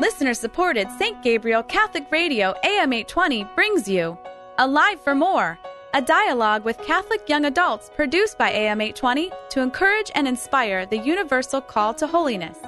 Listener 0.00 0.32
supported 0.32 0.88
St. 0.92 1.20
Gabriel 1.24 1.64
Catholic 1.64 2.06
Radio 2.12 2.54
AM 2.62 2.92
820 2.92 3.44
brings 3.56 3.88
you 3.88 4.16
Alive 4.58 5.00
for 5.00 5.12
More, 5.12 5.58
a 5.92 6.00
dialogue 6.00 6.64
with 6.64 6.78
Catholic 6.82 7.28
young 7.28 7.46
adults 7.46 7.90
produced 7.96 8.38
by 8.38 8.50
AM 8.50 8.80
820 8.80 9.32
to 9.50 9.60
encourage 9.60 10.12
and 10.14 10.28
inspire 10.28 10.86
the 10.86 10.98
universal 10.98 11.60
call 11.60 11.94
to 11.94 12.06
holiness. 12.06 12.58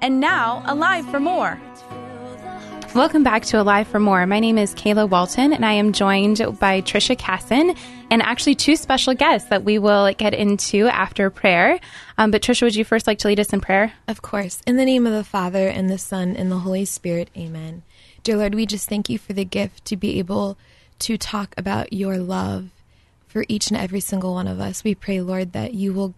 And 0.00 0.18
now, 0.18 0.62
Alive 0.64 1.06
for 1.10 1.20
More. 1.20 1.60
Welcome 2.98 3.22
back 3.22 3.44
to 3.44 3.60
Alive 3.60 3.86
for 3.86 4.00
More. 4.00 4.26
My 4.26 4.40
name 4.40 4.58
is 4.58 4.74
Kayla 4.74 5.08
Walton, 5.08 5.52
and 5.52 5.64
I 5.64 5.74
am 5.74 5.92
joined 5.92 6.38
by 6.58 6.82
Trisha 6.82 7.16
Casson 7.16 7.76
and 8.10 8.20
actually 8.20 8.56
two 8.56 8.74
special 8.74 9.14
guests 9.14 9.50
that 9.50 9.62
we 9.62 9.78
will 9.78 10.12
get 10.14 10.34
into 10.34 10.88
after 10.88 11.30
prayer. 11.30 11.78
Um, 12.18 12.32
but 12.32 12.42
Trisha, 12.42 12.62
would 12.62 12.74
you 12.74 12.84
first 12.84 13.06
like 13.06 13.18
to 13.18 13.28
lead 13.28 13.38
us 13.38 13.52
in 13.52 13.60
prayer? 13.60 13.92
Of 14.08 14.20
course. 14.20 14.62
In 14.66 14.78
the 14.78 14.84
name 14.84 15.06
of 15.06 15.12
the 15.12 15.22
Father, 15.22 15.68
and 15.68 15.88
the 15.88 15.96
Son, 15.96 16.34
and 16.34 16.50
the 16.50 16.58
Holy 16.58 16.84
Spirit, 16.84 17.30
amen. 17.36 17.84
Dear 18.24 18.38
Lord, 18.38 18.56
we 18.56 18.66
just 18.66 18.88
thank 18.88 19.08
you 19.08 19.16
for 19.16 19.32
the 19.32 19.44
gift 19.44 19.84
to 19.84 19.96
be 19.96 20.18
able 20.18 20.58
to 20.98 21.16
talk 21.16 21.54
about 21.56 21.92
your 21.92 22.18
love 22.18 22.70
for 23.28 23.44
each 23.48 23.68
and 23.68 23.78
every 23.78 24.00
single 24.00 24.34
one 24.34 24.48
of 24.48 24.58
us. 24.58 24.82
We 24.82 24.96
pray, 24.96 25.20
Lord, 25.20 25.52
that 25.52 25.72
you 25.72 25.92
will 25.92 26.14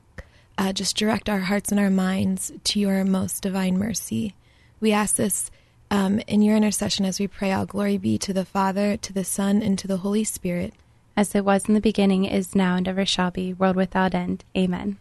uh, 0.56 0.72
just 0.72 0.97
direct 0.97 1.28
our 1.28 1.41
hearts 1.41 1.70
and 1.70 1.78
our 1.78 1.91
minds 1.91 2.50
to 2.64 2.80
your 2.80 3.05
most 3.05 3.42
divine 3.42 3.77
mercy. 3.77 4.34
We 4.80 4.92
ask 4.92 5.16
this 5.16 5.50
um, 5.90 6.20
in 6.20 6.42
your 6.42 6.56
intercession 6.56 7.04
as 7.04 7.18
we 7.18 7.26
pray 7.26 7.52
all 7.52 7.66
glory 7.66 7.98
be 7.98 8.18
to 8.18 8.32
the 8.32 8.44
Father, 8.44 8.96
to 8.96 9.12
the 9.12 9.24
Son, 9.24 9.62
and 9.62 9.78
to 9.78 9.88
the 9.88 9.98
Holy 9.98 10.24
Spirit. 10.24 10.74
As 11.16 11.34
it 11.34 11.44
was 11.44 11.66
in 11.66 11.74
the 11.74 11.80
beginning, 11.80 12.24
is 12.24 12.54
now, 12.54 12.76
and 12.76 12.86
ever 12.86 13.04
shall 13.04 13.30
be, 13.30 13.52
world 13.52 13.76
without 13.76 14.14
end. 14.14 14.44
Amen. 14.56 14.98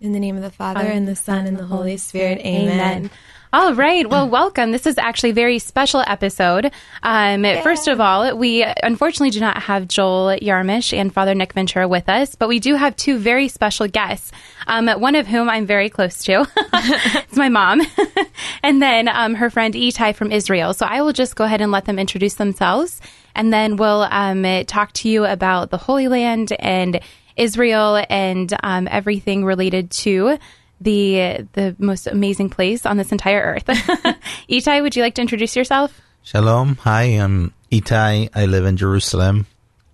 In 0.00 0.12
the 0.12 0.18
name 0.18 0.36
of 0.36 0.42
the 0.42 0.50
Father, 0.50 0.80
and 0.80 1.06
the 1.06 1.14
Son, 1.14 1.46
and 1.46 1.58
the 1.58 1.66
Holy 1.66 1.96
Spirit. 1.96 2.38
Amen. 2.38 2.80
Amen. 2.80 3.10
All 3.54 3.74
right. 3.74 4.08
Well, 4.08 4.30
welcome. 4.30 4.72
This 4.72 4.86
is 4.86 4.96
actually 4.96 5.28
a 5.28 5.34
very 5.34 5.58
special 5.58 6.02
episode. 6.06 6.72
Um, 7.02 7.42
First 7.62 7.86
of 7.86 8.00
all, 8.00 8.34
we 8.34 8.64
unfortunately 8.82 9.28
do 9.28 9.40
not 9.40 9.64
have 9.64 9.86
Joel 9.88 10.38
Yarmish 10.40 10.96
and 10.96 11.12
Father 11.12 11.34
Nick 11.34 11.52
Ventura 11.52 11.86
with 11.86 12.08
us, 12.08 12.34
but 12.34 12.48
we 12.48 12.60
do 12.60 12.76
have 12.76 12.96
two 12.96 13.18
very 13.18 13.48
special 13.48 13.86
guests. 13.88 14.32
Um, 14.66 14.88
one 14.88 15.14
of 15.16 15.26
whom 15.26 15.50
I'm 15.50 15.66
very 15.66 15.90
close 15.90 16.24
to. 16.24 16.48
it's 16.56 17.36
my 17.36 17.50
mom, 17.50 17.82
and 18.62 18.80
then 18.80 19.06
um, 19.08 19.34
her 19.34 19.50
friend 19.50 19.74
Itai 19.74 20.14
from 20.14 20.32
Israel. 20.32 20.72
So 20.72 20.86
I 20.86 21.02
will 21.02 21.12
just 21.12 21.36
go 21.36 21.44
ahead 21.44 21.60
and 21.60 21.70
let 21.70 21.84
them 21.84 21.98
introduce 21.98 22.36
themselves, 22.36 23.02
and 23.34 23.52
then 23.52 23.76
we'll 23.76 24.08
um, 24.10 24.64
talk 24.64 24.92
to 24.94 25.10
you 25.10 25.26
about 25.26 25.68
the 25.68 25.76
Holy 25.76 26.08
Land 26.08 26.54
and 26.58 27.00
Israel 27.36 28.02
and 28.08 28.54
um, 28.62 28.88
everything 28.90 29.44
related 29.44 29.90
to 29.90 30.38
the 30.82 31.46
the 31.52 31.76
most 31.78 32.06
amazing 32.06 32.50
place 32.50 32.84
on 32.86 32.96
this 32.96 33.12
entire 33.12 33.40
earth. 33.40 33.66
Itai, 34.48 34.82
would 34.82 34.96
you 34.96 35.02
like 35.02 35.14
to 35.16 35.22
introduce 35.22 35.56
yourself? 35.56 36.00
Shalom. 36.22 36.76
Hi, 36.76 37.02
I'm 37.04 37.52
Itai. 37.70 38.30
I 38.34 38.46
live 38.46 38.64
in 38.64 38.76
Jerusalem. 38.76 39.46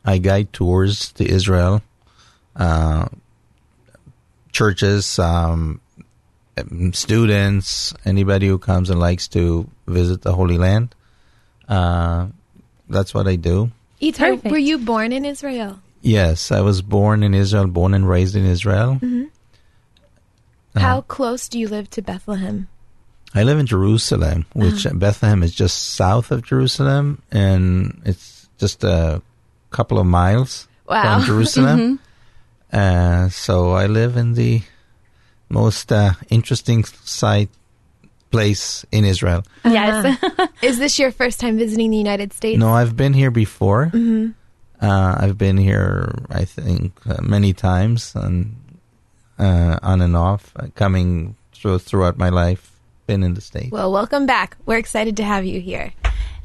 I 0.04 0.18
guide 0.18 0.52
tours 0.52 1.12
to 1.12 1.28
Israel, 1.28 1.82
uh, 2.56 3.08
churches, 4.52 5.18
um, 5.18 5.80
students, 6.92 7.94
anybody 8.04 8.48
who 8.48 8.58
comes 8.58 8.90
and 8.90 8.98
likes 8.98 9.28
to 9.28 9.68
visit 9.86 10.22
the 10.22 10.32
Holy 10.32 10.56
Land. 10.56 10.94
Uh, 11.68 12.28
that's 12.88 13.12
what 13.12 13.28
I 13.28 13.36
do. 13.36 13.70
Itai, 14.00 14.36
Perfect. 14.36 14.50
were 14.50 14.58
you 14.58 14.78
born 14.78 15.12
in 15.12 15.24
Israel? 15.24 15.80
Yes, 16.00 16.52
I 16.52 16.60
was 16.60 16.80
born 16.80 17.22
in 17.22 17.34
Israel, 17.34 17.66
born 17.66 17.92
and 17.92 18.08
raised 18.08 18.36
in 18.36 18.46
Israel. 18.46 18.94
Mm-hmm. 18.94 19.17
Uh-huh. 20.74 20.86
How 20.86 21.00
close 21.02 21.48
do 21.48 21.58
you 21.58 21.68
live 21.68 21.88
to 21.90 22.02
Bethlehem? 22.02 22.68
I 23.34 23.42
live 23.42 23.58
in 23.58 23.66
Jerusalem, 23.66 24.46
which 24.54 24.86
Bethlehem 24.94 25.42
is 25.42 25.54
just 25.54 25.94
south 25.94 26.30
of 26.30 26.42
Jerusalem, 26.42 27.20
and 27.30 28.00
it's 28.04 28.48
just 28.58 28.84
a 28.84 29.20
couple 29.70 29.98
of 29.98 30.06
miles 30.06 30.66
Wow. 30.88 31.18
from 31.18 31.26
Jerusalem. 31.26 32.00
Uh, 32.70 33.30
so 33.30 33.72
I 33.72 33.86
live 33.86 34.18
in 34.18 34.34
the 34.34 34.60
most 35.48 35.90
uh, 35.90 36.12
interesting 36.28 36.84
site 36.84 37.48
place 38.30 38.84
in 38.92 39.06
Israel. 39.06 39.42
Yes. 39.64 40.18
Is 40.62 40.78
this 40.78 40.98
your 40.98 41.10
first 41.10 41.40
time 41.40 41.56
visiting 41.56 41.90
the 41.90 41.96
United 41.96 42.34
States? 42.34 42.58
No, 42.60 42.68
I've 42.68 42.94
been 42.94 43.14
here 43.14 43.30
before. 43.30 43.90
Uh, 43.94 45.16
I've 45.18 45.38
been 45.38 45.56
here, 45.56 46.12
I 46.28 46.44
think, 46.44 46.92
uh, 47.08 47.22
many 47.22 47.54
times, 47.54 48.12
and 48.14 48.54
uh, 49.38 49.78
on 49.82 50.00
and 50.00 50.16
off, 50.16 50.52
uh, 50.56 50.66
coming 50.74 51.36
through, 51.52 51.78
throughout 51.78 52.18
my 52.18 52.28
life. 52.28 52.72
Been 53.06 53.22
in 53.22 53.32
the 53.34 53.40
state. 53.40 53.72
Well, 53.72 53.90
welcome 53.90 54.26
back. 54.26 54.56
We're 54.66 54.76
excited 54.76 55.16
to 55.16 55.24
have 55.24 55.44
you 55.46 55.60
here. 55.60 55.92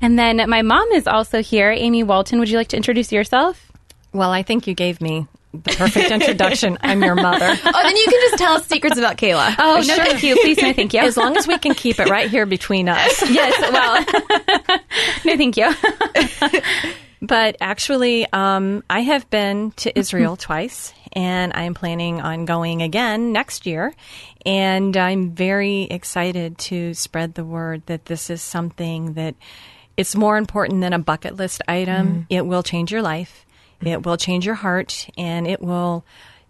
and 0.01 0.17
then 0.17 0.49
my 0.49 0.61
mom 0.61 0.87
is 0.93 1.07
also 1.07 1.41
here. 1.43 1.71
Amy 1.71 2.03
Walton, 2.03 2.39
would 2.39 2.49
you 2.49 2.57
like 2.57 2.69
to 2.69 2.77
introduce 2.77 3.11
yourself? 3.11 3.69
Well, 4.13 4.31
I 4.31 4.43
think 4.43 4.65
you 4.65 4.73
gave 4.73 5.01
me 5.01 5.27
the 5.51 5.71
perfect 5.75 6.09
introduction. 6.09 6.77
I'm 6.81 7.03
your 7.03 7.15
mother. 7.15 7.45
Oh, 7.65 7.83
then 7.83 7.97
you 7.97 8.05
can 8.05 8.21
just 8.29 8.37
tell 8.37 8.53
us 8.53 8.65
secrets 8.65 8.97
about 8.97 9.17
Kayla. 9.17 9.55
Oh, 9.59 9.83
no, 9.85 9.95
thank 9.97 10.23
you. 10.23 10.35
Please, 10.35 10.57
no, 10.61 10.71
thank 10.71 10.93
you. 10.93 11.01
As 11.01 11.17
long 11.17 11.35
as 11.35 11.47
we 11.47 11.57
can 11.57 11.73
keep 11.73 11.99
it 11.99 12.09
right 12.09 12.29
here 12.29 12.45
between 12.45 12.87
us. 12.87 13.21
yes, 13.29 13.59
well, 13.71 14.79
no, 15.25 15.35
thank 15.37 15.57
you. 15.57 15.69
But 17.21 17.55
actually, 17.61 18.27
um, 18.33 18.83
I 18.89 18.99
have 19.01 19.29
been 19.29 19.71
to 19.77 19.97
Israel 19.97 20.35
twice, 20.35 20.93
and 21.13 21.53
I'm 21.53 21.73
planning 21.73 22.19
on 22.21 22.45
going 22.45 22.81
again 22.81 23.31
next 23.31 23.65
year. 23.65 23.93
And 24.45 24.97
I'm 24.97 25.31
very 25.31 25.83
excited 25.83 26.57
to 26.59 26.93
spread 26.93 27.35
the 27.35 27.45
word 27.45 27.83
that 27.85 28.05
this 28.05 28.29
is 28.29 28.41
something 28.41 29.13
that 29.13 29.35
it's 29.95 30.15
more 30.15 30.37
important 30.37 30.81
than 30.81 30.93
a 30.93 30.99
bucket 30.99 31.35
list 31.35 31.61
item. 31.67 32.25
It 32.29 32.45
will 32.45 32.63
change 32.63 32.91
your 32.91 33.01
life, 33.01 33.45
it 33.81 34.05
will 34.05 34.17
change 34.17 34.45
your 34.45 34.55
heart, 34.55 35.07
and 35.17 35.47
it 35.47 35.61
will 35.61 36.03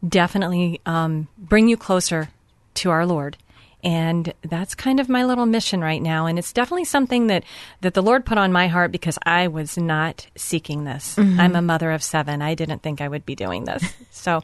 definitely 0.07 0.81
um, 0.85 1.28
bring 1.38 1.68
you 1.68 1.78
closer 1.78 2.30
to 2.75 2.90
our 2.90 3.06
Lord. 3.06 3.38
And 3.83 4.33
that's 4.44 4.75
kind 4.75 4.99
of 5.01 5.09
my 5.09 5.25
little 5.25 5.45
mission 5.45 5.81
right 5.81 6.01
now. 6.01 6.25
And 6.25 6.39
it's 6.39 6.53
definitely 6.53 6.85
something 6.85 7.27
that, 7.27 7.44
that 7.81 7.94
the 7.94 8.01
Lord 8.01 8.25
put 8.25 8.38
on 8.38 8.51
my 8.53 8.67
heart 8.67 8.91
because 8.94 9.19
I 9.25 9.47
was 9.49 9.77
not 9.77 10.25
seeking 10.38 10.85
this. 10.85 11.17
I'm 11.17 11.55
a 11.55 11.61
mother 11.61 11.91
of 11.91 12.01
seven. 12.01 12.41
I 12.41 12.55
didn't 12.55 12.81
think 12.81 13.01
I 13.01 13.07
would 13.09 13.25
be 13.25 13.35
doing 13.35 13.66
this. 13.66 13.83
so 14.11 14.41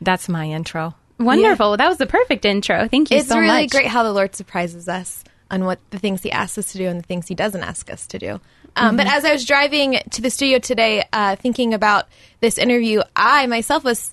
that's 0.00 0.28
my 0.28 0.46
intro. 0.50 0.94
Wonderful. 1.18 1.76
That 1.76 1.88
was 1.88 1.98
the 1.98 2.06
perfect 2.06 2.44
intro. 2.44 2.86
Thank 2.88 3.10
you 3.10 3.18
It's 3.18 3.28
so 3.28 3.38
really 3.38 3.62
much. 3.62 3.70
great 3.70 3.86
how 3.86 4.02
the 4.02 4.12
Lord 4.12 4.34
surprises 4.34 4.88
us 4.88 5.24
on 5.50 5.64
what 5.64 5.78
the 5.90 5.98
things 5.98 6.22
He 6.22 6.30
asks 6.32 6.58
us 6.58 6.72
to 6.72 6.78
do 6.78 6.86
and 6.88 6.98
the 6.98 7.06
things 7.06 7.28
He 7.28 7.34
doesn't 7.34 7.62
ask 7.62 7.90
us 7.90 8.06
to 8.08 8.18
do. 8.18 8.40
Um, 8.74 8.96
But 8.96 9.06
as 9.06 9.24
I 9.24 9.32
was 9.32 9.44
driving 9.44 10.00
to 10.10 10.22
the 10.22 10.30
studio 10.30 10.58
today, 10.58 11.04
uh, 11.12 11.36
thinking 11.36 11.74
about 11.74 12.08
this 12.40 12.58
interview, 12.58 13.02
I 13.14 13.46
myself 13.46 13.84
was 13.84 14.12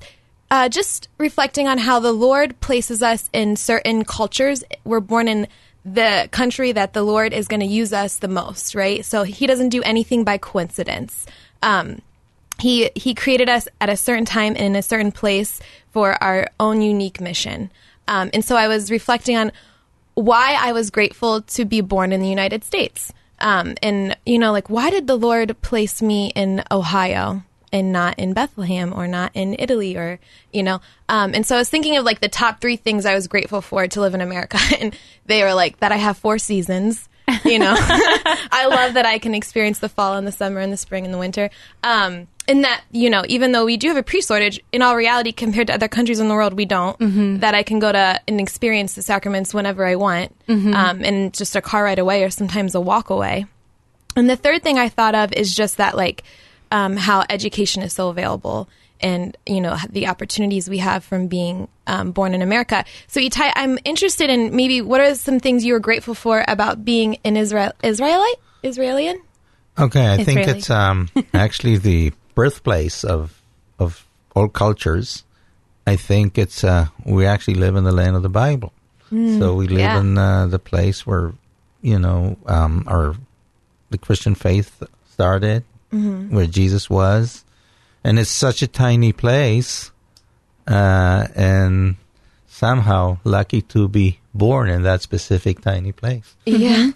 uh, 0.51 0.69
just 0.69 1.07
reflecting 1.17 1.67
on 1.67 1.77
how 1.77 1.99
the 1.99 2.11
Lord 2.11 2.59
places 2.59 3.03
us 3.03 3.29
in 3.33 3.55
certain 3.55 4.03
cultures. 4.03 4.63
We're 4.83 4.99
born 4.99 5.27
in 5.27 5.47
the 5.85 6.27
country 6.31 6.71
that 6.71 6.93
the 6.93 7.03
Lord 7.03 7.33
is 7.33 7.47
going 7.47 7.61
to 7.61 7.65
use 7.65 7.93
us 7.93 8.17
the 8.17 8.27
most, 8.27 8.75
right? 8.75 9.05
So 9.05 9.23
He 9.23 9.47
doesn't 9.47 9.69
do 9.69 9.81
anything 9.83 10.23
by 10.23 10.37
coincidence. 10.37 11.25
Um, 11.61 12.01
he 12.59 12.91
he 12.95 13.15
created 13.15 13.49
us 13.49 13.67
at 13.79 13.89
a 13.89 13.97
certain 13.97 14.25
time 14.25 14.53
and 14.55 14.65
in 14.65 14.75
a 14.75 14.81
certain 14.81 15.11
place 15.11 15.61
for 15.91 16.21
our 16.21 16.49
own 16.59 16.81
unique 16.81 17.21
mission. 17.21 17.71
Um, 18.07 18.29
and 18.33 18.43
so 18.43 18.55
I 18.55 18.67
was 18.67 18.91
reflecting 18.91 19.37
on 19.37 19.51
why 20.15 20.57
I 20.59 20.73
was 20.73 20.89
grateful 20.89 21.41
to 21.41 21.65
be 21.65 21.81
born 21.81 22.11
in 22.11 22.19
the 22.19 22.27
United 22.27 22.63
States. 22.63 23.13
Um, 23.39 23.75
and 23.81 24.17
you 24.25 24.37
know, 24.37 24.51
like 24.51 24.69
why 24.69 24.89
did 24.89 25.07
the 25.07 25.15
Lord 25.15 25.61
place 25.61 26.01
me 26.01 26.31
in 26.35 26.63
Ohio 26.69 27.43
and 27.71 27.91
not 27.91 28.17
in 28.19 28.33
Bethlehem 28.33 28.93
or 28.93 29.07
not 29.07 29.31
in 29.33 29.55
Italy 29.57 29.95
or 29.95 30.19
you 30.51 30.63
know? 30.63 30.81
Um, 31.07 31.33
and 31.33 31.45
so 31.45 31.55
I 31.55 31.59
was 31.59 31.69
thinking 31.69 31.97
of 31.97 32.05
like 32.05 32.21
the 32.21 32.29
top 32.29 32.61
three 32.61 32.75
things 32.75 33.05
I 33.05 33.15
was 33.15 33.27
grateful 33.27 33.61
for 33.61 33.87
to 33.87 34.01
live 34.01 34.13
in 34.13 34.21
America, 34.21 34.57
and 34.79 34.95
they 35.25 35.43
were 35.43 35.53
like 35.53 35.79
that 35.79 35.91
I 35.91 35.97
have 35.97 36.17
four 36.17 36.37
seasons. 36.37 37.07
You 37.45 37.59
know, 37.59 37.75
I 37.77 38.65
love 38.67 38.95
that 38.95 39.05
I 39.05 39.19
can 39.19 39.35
experience 39.35 39.77
the 39.77 39.89
fall 39.89 40.15
and 40.15 40.25
the 40.25 40.31
summer 40.31 40.59
and 40.61 40.73
the 40.73 40.77
spring 40.77 41.05
and 41.05 41.13
the 41.13 41.19
winter. 41.19 41.51
Um, 41.83 42.27
and 42.47 42.63
that, 42.63 42.81
you 42.91 43.11
know, 43.11 43.23
even 43.27 43.51
though 43.51 43.63
we 43.65 43.77
do 43.77 43.89
have 43.89 43.97
a 43.97 44.01
pre 44.01 44.21
shortage, 44.21 44.59
in 44.71 44.81
all 44.81 44.95
reality, 44.95 45.31
compared 45.31 45.67
to 45.67 45.73
other 45.75 45.87
countries 45.87 46.19
in 46.19 46.27
the 46.27 46.33
world, 46.33 46.53
we 46.53 46.65
don't. 46.65 46.97
That 47.41 47.53
I 47.53 47.61
can 47.61 47.77
go 47.77 47.91
to 47.91 48.19
and 48.27 48.41
experience 48.41 48.95
the 48.95 49.03
sacraments 49.03 49.53
whenever 49.53 49.85
I 49.85 49.95
want, 49.95 50.35
um, 50.73 51.03
and 51.05 51.31
just 51.31 51.55
a 51.55 51.61
car 51.61 51.83
ride 51.83 51.99
away 51.99 52.23
or 52.23 52.31
sometimes 52.31 52.73
a 52.73 52.81
walk 52.81 53.11
away. 53.11 53.45
And 54.15 54.27
the 54.27 54.35
third 54.35 54.63
thing 54.63 54.79
I 54.79 54.89
thought 54.89 55.13
of 55.13 55.31
is 55.33 55.53
just 55.53 55.77
that, 55.77 55.95
like, 55.95 56.23
um, 56.71 56.97
how 56.97 57.23
education 57.29 57.83
is 57.83 57.93
so 57.93 58.09
available 58.09 58.69
and, 59.01 59.37
you 59.45 59.61
know, 59.61 59.77
the 59.89 60.07
opportunities 60.07 60.69
we 60.69 60.79
have 60.79 61.03
from 61.03 61.27
being 61.27 61.69
um, 61.87 62.11
born 62.11 62.33
in 62.33 62.41
America. 62.41 62.83
So, 63.07 63.21
Itai, 63.21 63.51
I'm 63.55 63.79
interested 63.85 64.29
in 64.29 64.55
maybe 64.55 64.81
what 64.81 64.99
are 64.99 65.15
some 65.15 65.39
things 65.39 65.63
you 65.63 65.73
were 65.73 65.79
grateful 65.79 66.13
for 66.13 66.43
about 66.47 66.83
being 66.83 67.17
an 67.23 67.37
Israel, 67.37 67.71
Israelite? 67.81 68.35
Israelian? 68.61 69.21
Okay, 69.77 70.13
I 70.13 70.23
think 70.23 70.47
it's 70.47 70.69
um, 70.69 71.09
actually 71.33 71.77
the 71.77 72.11
birthplace 72.35 73.05
of 73.05 73.41
of 73.79 74.05
all 74.35 74.49
cultures. 74.49 75.23
I 75.87 75.95
think 75.95 76.37
it's 76.37 76.65
uh, 76.65 76.87
we 77.05 77.25
actually 77.25 77.55
live 77.55 77.77
in 77.77 77.85
the 77.85 77.93
land 77.93 78.17
of 78.17 78.21
the 78.21 78.29
Bible, 78.29 78.73
so 79.09 79.55
we 79.55 79.67
live 79.67 79.79
yeah. 79.79 79.99
in 79.99 80.17
uh, 80.17 80.47
the 80.47 80.59
place 80.59 81.07
where 81.07 81.33
you 81.81 81.99
know, 81.99 82.37
um, 82.45 82.83
our 82.87 83.15
the 83.89 83.97
Christian 83.97 84.35
faith 84.35 84.83
started, 85.11 85.63
where 85.91 86.47
Jesus 86.47 86.89
was, 86.89 87.43
and 88.03 88.19
it's 88.19 88.29
such 88.29 88.61
a 88.61 88.67
tiny 88.67 89.11
place, 89.11 89.91
uh, 90.67 91.27
and 91.35 91.95
somehow 92.47 93.17
lucky 93.23 93.61
to 93.61 93.87
be 93.87 94.19
born 94.33 94.69
in 94.69 94.83
that 94.83 95.01
specific 95.01 95.61
tiny 95.61 95.91
place. 95.91 96.35
Yeah. 96.45 96.91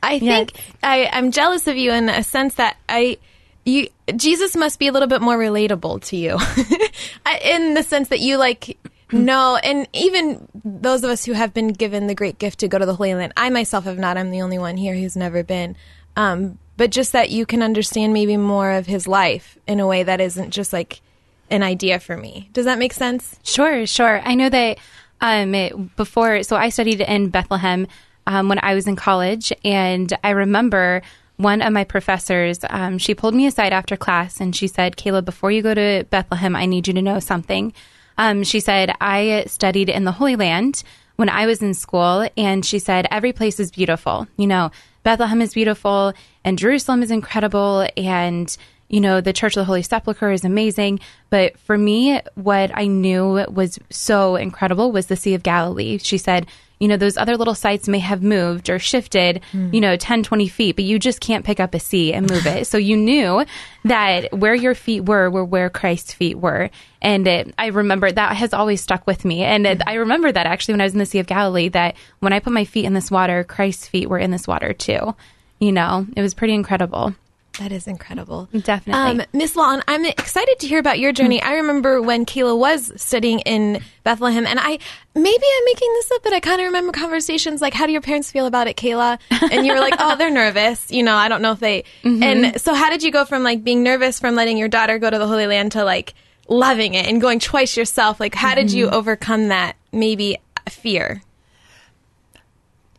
I 0.00 0.20
think 0.20 0.52
I, 0.80 1.10
I'm 1.12 1.32
jealous 1.32 1.66
of 1.66 1.76
you 1.76 1.90
in 1.90 2.08
a 2.08 2.22
sense 2.22 2.54
that 2.54 2.76
I, 2.88 3.18
you, 3.64 3.88
Jesus 4.14 4.54
must 4.54 4.78
be 4.78 4.86
a 4.86 4.92
little 4.92 5.08
bit 5.08 5.20
more 5.20 5.36
relatable 5.36 6.04
to 6.04 6.16
you, 6.16 6.38
in 7.42 7.74
the 7.74 7.82
sense 7.82 8.08
that 8.10 8.20
you 8.20 8.36
like 8.36 8.78
know, 9.12 9.56
and 9.56 9.88
even 9.92 10.46
those 10.64 11.02
of 11.04 11.10
us 11.10 11.24
who 11.24 11.32
have 11.32 11.54
been 11.54 11.68
given 11.68 12.06
the 12.06 12.14
great 12.14 12.38
gift 12.38 12.60
to 12.60 12.68
go 12.68 12.78
to 12.78 12.86
the 12.86 12.94
Holy 12.94 13.14
Land. 13.14 13.32
I 13.36 13.50
myself 13.50 13.84
have 13.84 13.98
not. 13.98 14.16
I'm 14.16 14.30
the 14.30 14.42
only 14.42 14.58
one 14.58 14.76
here 14.76 14.94
who's 14.94 15.16
never 15.16 15.42
been. 15.42 15.76
Um, 16.16 16.58
but 16.78 16.90
just 16.90 17.12
that 17.12 17.28
you 17.28 17.44
can 17.44 17.62
understand 17.62 18.14
maybe 18.14 18.36
more 18.38 18.70
of 18.72 18.86
his 18.86 19.06
life 19.06 19.58
in 19.66 19.80
a 19.80 19.86
way 19.86 20.02
that 20.02 20.20
isn't 20.20 20.50
just 20.50 20.72
like 20.72 21.02
an 21.50 21.62
idea 21.62 21.98
for 22.00 22.16
me. 22.16 22.48
Does 22.54 22.64
that 22.64 22.78
make 22.78 22.92
sense? 22.94 23.38
Sure, 23.42 23.84
sure. 23.86 24.20
I 24.24 24.34
know 24.34 24.48
that 24.48 24.78
um, 25.20 25.54
it- 25.54 25.96
before, 25.96 26.42
so 26.42 26.56
I 26.56 26.70
studied 26.70 27.00
in 27.02 27.28
Bethlehem 27.30 27.86
um, 28.26 28.48
when 28.48 28.58
I 28.62 28.74
was 28.74 28.86
in 28.86 28.96
college, 28.96 29.52
and 29.64 30.12
I 30.22 30.30
remember 30.30 31.02
one 31.36 31.62
of 31.62 31.72
my 31.72 31.84
professors, 31.84 32.58
um, 32.68 32.98
she 32.98 33.14
pulled 33.14 33.34
me 33.34 33.46
aside 33.46 33.72
after 33.72 33.96
class 33.96 34.40
and 34.40 34.54
she 34.56 34.66
said, 34.66 34.96
Kayla, 34.96 35.24
before 35.24 35.50
you 35.50 35.62
go 35.62 35.72
to 35.72 36.04
Bethlehem, 36.10 36.56
I 36.56 36.66
need 36.66 36.88
you 36.88 36.94
to 36.94 37.02
know 37.02 37.20
something. 37.20 37.72
Um, 38.18 38.42
she 38.42 38.58
said, 38.60 38.92
I 39.00 39.44
studied 39.46 39.88
in 39.88 40.04
the 40.04 40.12
Holy 40.12 40.34
Land 40.36 40.82
when 41.16 41.28
I 41.28 41.46
was 41.46 41.62
in 41.62 41.74
school, 41.74 42.28
and 42.36 42.64
she 42.64 42.78
said, 42.78 43.06
every 43.10 43.32
place 43.32 43.58
is 43.58 43.70
beautiful. 43.72 44.28
You 44.36 44.46
know, 44.48 44.70
Bethlehem 45.08 45.40
is 45.40 45.54
beautiful, 45.54 46.12
and 46.44 46.58
Jerusalem 46.58 47.02
is 47.02 47.10
incredible, 47.10 47.88
and 47.96 48.54
you 48.88 49.00
know, 49.00 49.20
the 49.20 49.32
Church 49.32 49.56
of 49.56 49.60
the 49.60 49.64
Holy 49.64 49.82
Sepulchre 49.82 50.30
is 50.30 50.44
amazing. 50.44 51.00
But 51.30 51.58
for 51.58 51.76
me, 51.76 52.20
what 52.34 52.70
I 52.74 52.86
knew 52.86 53.44
was 53.50 53.78
so 53.90 54.36
incredible 54.36 54.92
was 54.92 55.06
the 55.06 55.16
Sea 55.16 55.34
of 55.34 55.42
Galilee. 55.42 55.98
She 55.98 56.18
said, 56.18 56.46
you 56.78 56.86
know, 56.86 56.96
those 56.96 57.16
other 57.16 57.36
little 57.36 57.56
sites 57.56 57.88
may 57.88 57.98
have 57.98 58.22
moved 58.22 58.70
or 58.70 58.78
shifted, 58.78 59.42
hmm. 59.50 59.74
you 59.74 59.80
know, 59.80 59.96
10, 59.96 60.22
20 60.22 60.48
feet, 60.48 60.76
but 60.76 60.84
you 60.84 60.98
just 60.98 61.20
can't 61.20 61.44
pick 61.44 61.58
up 61.58 61.74
a 61.74 61.80
sea 61.80 62.12
and 62.12 62.30
move 62.30 62.46
it. 62.46 62.66
So 62.66 62.78
you 62.78 62.96
knew 62.96 63.44
that 63.84 64.32
where 64.32 64.54
your 64.54 64.74
feet 64.74 65.00
were, 65.00 65.28
were 65.28 65.44
where 65.44 65.70
Christ's 65.70 66.12
feet 66.12 66.38
were. 66.38 66.70
And 67.02 67.26
it, 67.26 67.54
I 67.58 67.66
remember 67.66 68.10
that 68.10 68.36
has 68.36 68.54
always 68.54 68.80
stuck 68.80 69.06
with 69.06 69.24
me. 69.24 69.42
And 69.42 69.66
it, 69.66 69.82
I 69.86 69.94
remember 69.94 70.30
that 70.30 70.46
actually 70.46 70.74
when 70.74 70.80
I 70.80 70.84
was 70.84 70.92
in 70.92 71.00
the 71.00 71.06
Sea 71.06 71.18
of 71.18 71.26
Galilee, 71.26 71.68
that 71.70 71.96
when 72.20 72.32
I 72.32 72.38
put 72.38 72.52
my 72.52 72.64
feet 72.64 72.84
in 72.84 72.94
this 72.94 73.10
water, 73.10 73.42
Christ's 73.42 73.88
feet 73.88 74.08
were 74.08 74.18
in 74.18 74.30
this 74.30 74.46
water 74.46 74.72
too. 74.72 75.16
You 75.58 75.72
know, 75.72 76.06
it 76.16 76.22
was 76.22 76.34
pretty 76.34 76.54
incredible. 76.54 77.14
That 77.58 77.72
is 77.72 77.88
incredible. 77.88 78.48
Definitely. 78.52 79.22
Um, 79.22 79.26
Miss 79.32 79.56
Walton, 79.56 79.82
I'm 79.88 80.04
excited 80.04 80.60
to 80.60 80.68
hear 80.68 80.78
about 80.78 81.00
your 81.00 81.12
journey. 81.12 81.42
I 81.42 81.54
remember 81.54 82.00
when 82.00 82.24
Kayla 82.24 82.56
was 82.56 82.92
studying 83.00 83.40
in 83.40 83.82
Bethlehem, 84.04 84.46
and 84.46 84.60
I 84.60 84.78
maybe 85.14 85.44
I'm 85.58 85.64
making 85.64 85.92
this 85.94 86.10
up, 86.12 86.22
but 86.22 86.32
I 86.32 86.38
kind 86.40 86.60
of 86.60 86.66
remember 86.66 86.92
conversations 86.92 87.60
like, 87.60 87.74
"How 87.74 87.86
do 87.86 87.92
your 87.92 88.00
parents 88.00 88.30
feel 88.30 88.46
about 88.46 88.68
it, 88.68 88.76
Kayla?" 88.76 89.18
And 89.50 89.66
you 89.66 89.72
were 89.72 89.80
like, 89.80 89.94
"Oh, 89.98 90.16
they're 90.16 90.30
nervous." 90.30 90.90
You 90.92 91.02
know, 91.02 91.16
I 91.16 91.28
don't 91.28 91.42
know 91.42 91.52
if 91.52 91.60
they. 91.60 91.84
And 92.04 92.60
so, 92.60 92.74
how 92.74 92.90
did 92.90 93.02
you 93.02 93.10
go 93.10 93.24
from 93.24 93.42
like 93.42 93.64
being 93.64 93.82
nervous 93.82 94.20
from 94.20 94.34
letting 94.36 94.56
your 94.56 94.68
daughter 94.68 94.98
go 94.98 95.10
to 95.10 95.18
the 95.18 95.26
Holy 95.26 95.46
Land 95.48 95.72
to 95.72 95.84
like 95.84 96.14
loving 96.48 96.94
it 96.94 97.06
and 97.06 97.20
going 97.20 97.40
twice 97.40 97.76
yourself? 97.76 98.20
Like, 98.20 98.34
how 98.34 98.54
did 98.54 98.72
you 98.72 98.88
overcome 98.88 99.48
that 99.48 99.76
maybe 99.92 100.38
fear? 100.68 101.22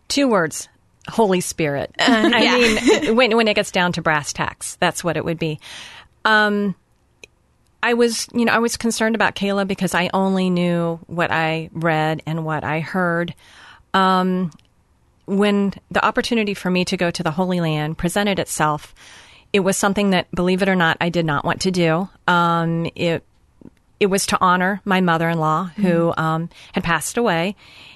Two 0.09 0.27
words. 0.27 0.67
Holy 1.09 1.41
Spirit. 1.41 1.93
yeah. 1.99 2.31
I 2.33 2.57
mean, 2.57 3.15
when 3.15 3.35
when 3.35 3.47
it 3.47 3.55
gets 3.55 3.71
down 3.71 3.93
to 3.93 4.01
brass 4.01 4.33
tacks, 4.33 4.77
that's 4.79 5.03
what 5.03 5.17
it 5.17 5.25
would 5.25 5.39
be. 5.39 5.59
Um, 6.25 6.75
I 7.81 7.93
was, 7.93 8.27
you 8.33 8.45
know, 8.45 8.53
I 8.53 8.59
was 8.59 8.75
concerned 8.77 9.15
about 9.15 9.35
Kayla 9.35 9.67
because 9.67 9.95
I 9.95 10.09
only 10.13 10.49
knew 10.49 10.99
what 11.07 11.31
I 11.31 11.69
read 11.71 12.21
and 12.25 12.45
what 12.45 12.63
I 12.63 12.81
heard. 12.81 13.33
Um, 13.93 14.51
when 15.25 15.73
the 15.91 16.03
opportunity 16.03 16.53
for 16.53 16.69
me 16.69 16.83
to 16.85 16.97
go 16.97 17.09
to 17.11 17.23
the 17.23 17.31
Holy 17.31 17.61
Land 17.61 17.97
presented 17.97 18.39
itself, 18.39 18.93
it 19.53 19.61
was 19.61 19.77
something 19.77 20.09
that, 20.09 20.29
believe 20.31 20.61
it 20.61 20.69
or 20.69 20.75
not, 20.75 20.97
I 20.99 21.09
did 21.09 21.25
not 21.25 21.45
want 21.45 21.61
to 21.61 21.71
do. 21.71 22.09
Um, 22.27 22.89
it 22.95 23.23
it 23.99 24.07
was 24.07 24.25
to 24.27 24.37
honor 24.39 24.81
my 24.85 25.01
mother-in-law 25.01 25.65
who 25.75 26.13
um, 26.15 26.49
had 26.73 26.83
passed 26.85 27.17
away 27.17 27.55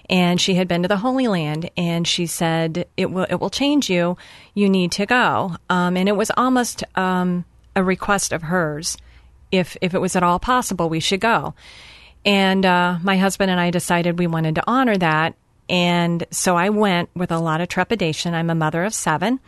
and 0.10 0.40
she 0.40 0.56
had 0.56 0.68
been 0.68 0.82
to 0.82 0.88
the 0.88 0.98
holy 0.98 1.28
land 1.28 1.70
and 1.78 2.08
she 2.08 2.26
said 2.26 2.86
it 2.98 3.12
will 3.12 3.26
it 3.30 3.36
will 3.36 3.50
change 3.50 3.90
you 3.90 4.18
you 4.54 4.70
need 4.70 4.92
to 4.92 5.06
go 5.06 5.56
um, 5.70 5.96
and 5.98 6.10
it 6.10 6.16
was 6.16 6.32
almost 6.38 6.84
um, 6.98 7.46
a 7.76 7.84
request 7.84 8.32
of 8.32 8.44
hers 8.44 8.98
if 9.52 9.78
if 9.82 9.94
it 9.94 10.00
was 10.00 10.16
at 10.16 10.24
all 10.24 10.40
possible 10.40 10.90
we 10.90 11.00
should 11.00 11.22
go 11.22 11.54
and 12.26 12.66
uh, 12.66 12.98
my 13.02 13.18
husband 13.18 13.52
and 13.52 13.60
I 13.60 13.70
decided 13.70 14.20
we 14.20 14.28
wanted 14.28 14.56
to 14.56 14.64
honor 14.68 14.98
that 14.98 15.36
and 15.70 16.26
so 16.30 16.58
I 16.58 16.70
went 16.70 17.10
with 17.16 17.32
a 17.32 17.40
lot 17.40 17.62
of 17.62 17.70
trepidation. 17.70 18.34
I'm 18.34 18.50
a 18.50 18.56
mother 18.56 18.84
of 18.84 18.94
seven. 18.94 19.40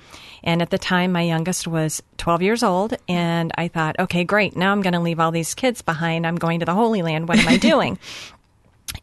And 0.43 0.61
at 0.61 0.69
the 0.69 0.77
time, 0.77 1.11
my 1.11 1.23
youngest 1.23 1.67
was 1.67 2.01
12 2.17 2.41
years 2.41 2.63
old. 2.63 2.95
And 3.09 3.51
I 3.57 3.67
thought, 3.67 3.99
okay, 3.99 4.23
great. 4.23 4.55
Now 4.55 4.71
I'm 4.71 4.81
going 4.81 4.93
to 4.93 5.01
leave 5.01 5.19
all 5.19 5.31
these 5.31 5.53
kids 5.53 5.81
behind. 5.81 6.25
I'm 6.25 6.37
going 6.37 6.61
to 6.61 6.65
the 6.65 6.73
Holy 6.73 7.01
Land. 7.01 7.27
What 7.27 7.39
am 7.39 7.47
I 7.49 7.57
doing? 7.71 7.99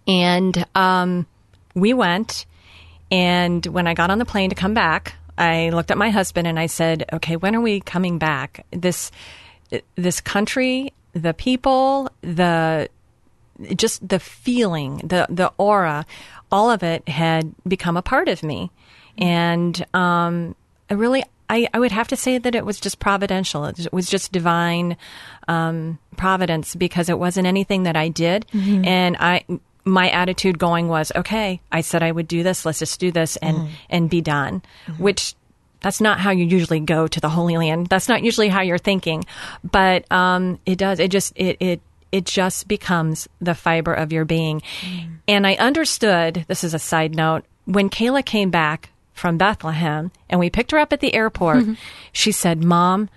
and 0.07 0.65
um, 0.75 1.27
we 1.75 1.95
went. 1.95 2.47
And 3.11 3.65
when 3.67 3.87
I 3.87 3.95
got 3.95 4.11
on 4.11 4.19
the 4.19 4.25
plane 4.25 4.51
to 4.51 4.57
come 4.57 4.75
back, 4.75 5.15
I 5.37 5.71
looked 5.71 5.91
at 5.91 5.99
my 5.99 6.11
husband 6.11 6.47
and 6.47 6.59
I 6.59 6.67
said, 6.67 7.05
okay, 7.13 7.37
when 7.37 7.55
are 7.55 7.61
we 7.61 7.81
coming 7.81 8.19
back? 8.19 8.65
This, 8.71 9.11
this 9.97 10.21
country, 10.21 10.93
the 11.13 11.35
people, 11.35 12.11
the 12.23 12.89
just 13.77 14.07
the 14.07 14.19
feeling, 14.19 14.99
the 14.99 15.27
the 15.29 15.53
aura, 15.59 16.07
all 16.51 16.71
of 16.71 16.83
it 16.83 17.09
had 17.09 17.55
become 17.67 17.97
a 17.97 18.03
part 18.03 18.29
of 18.29 18.43
me, 18.43 18.71
and 19.19 19.85
um, 19.95 20.55
I 20.91 20.95
really. 20.95 21.25
I, 21.51 21.69
I 21.75 21.81
would 21.81 21.93
have 21.93 22.09
to 22.09 22.17
say 22.17 22.39
that 22.39 22.55
it 22.55 22.65
was 22.65 22.81
just 22.81 22.99
providential. 22.99 23.67
It 23.67 23.93
was 23.93 24.09
just 24.09 24.33
divine 24.33 24.97
um, 25.49 25.99
providence 26.17 26.75
because 26.75 27.11
it 27.11 27.19
wasn't 27.19 27.47
anything 27.47 27.83
that 27.83 27.95
I 27.95 28.09
did, 28.09 28.47
and 28.87 29.19
I 29.21 29.45
my 29.85 30.11
attitude 30.11 30.59
going 30.59 30.89
was 30.89 31.13
okay. 31.15 31.61
I 31.71 31.81
said 31.81 32.03
I 32.03 32.13
would 32.13 32.29
do 32.29 32.43
this. 32.43 32.65
Let's 32.65 32.79
just 32.79 33.01
do 33.01 33.11
this 33.11 33.37
and 33.37 33.57
mm. 33.57 33.69
and 33.91 34.11
be 34.11 34.21
done. 34.21 34.63
Mm-hmm. 34.87 35.03
Which 35.03 35.35
that's 35.81 36.01
not 36.01 36.21
how 36.21 36.31
you 36.31 36.45
usually 36.45 36.81
go 36.81 37.07
to 37.07 37.21
the 37.21 37.29
Holy 37.29 37.57
Land. 37.57 37.89
That's 37.89 38.09
not 38.09 38.23
usually 38.23 38.49
how 38.49 38.63
you're 38.63 38.79
thinking, 38.79 39.25
but 39.65 40.11
um, 40.11 40.59
it 40.65 40.79
does. 40.79 41.01
It 41.01 41.11
just 41.11 41.33
it 41.37 41.57
it 41.61 41.81
it 42.13 42.25
just 42.25 42.69
becomes 42.69 43.29
the 43.41 43.55
fiber 43.55 43.93
of 43.93 44.13
your 44.13 44.25
being. 44.25 44.63
Mm. 44.83 45.17
And 45.29 45.47
I 45.47 45.55
understood. 45.55 46.45
This 46.47 46.63
is 46.63 46.75
a 46.75 46.79
side 46.79 47.15
note. 47.15 47.45
When 47.65 47.91
Kayla 47.91 48.25
came 48.25 48.51
back 48.51 48.91
from 49.13 49.39
Bethlehem 49.39 50.11
and 50.29 50.39
we 50.39 50.51
picked 50.51 50.71
her 50.71 50.79
up 50.79 50.93
at 50.93 51.01
the 51.01 51.15
airport, 51.15 51.59
mm-hmm. 51.59 51.75
she 52.13 52.33
said, 52.33 52.63
"Mom." 52.63 53.09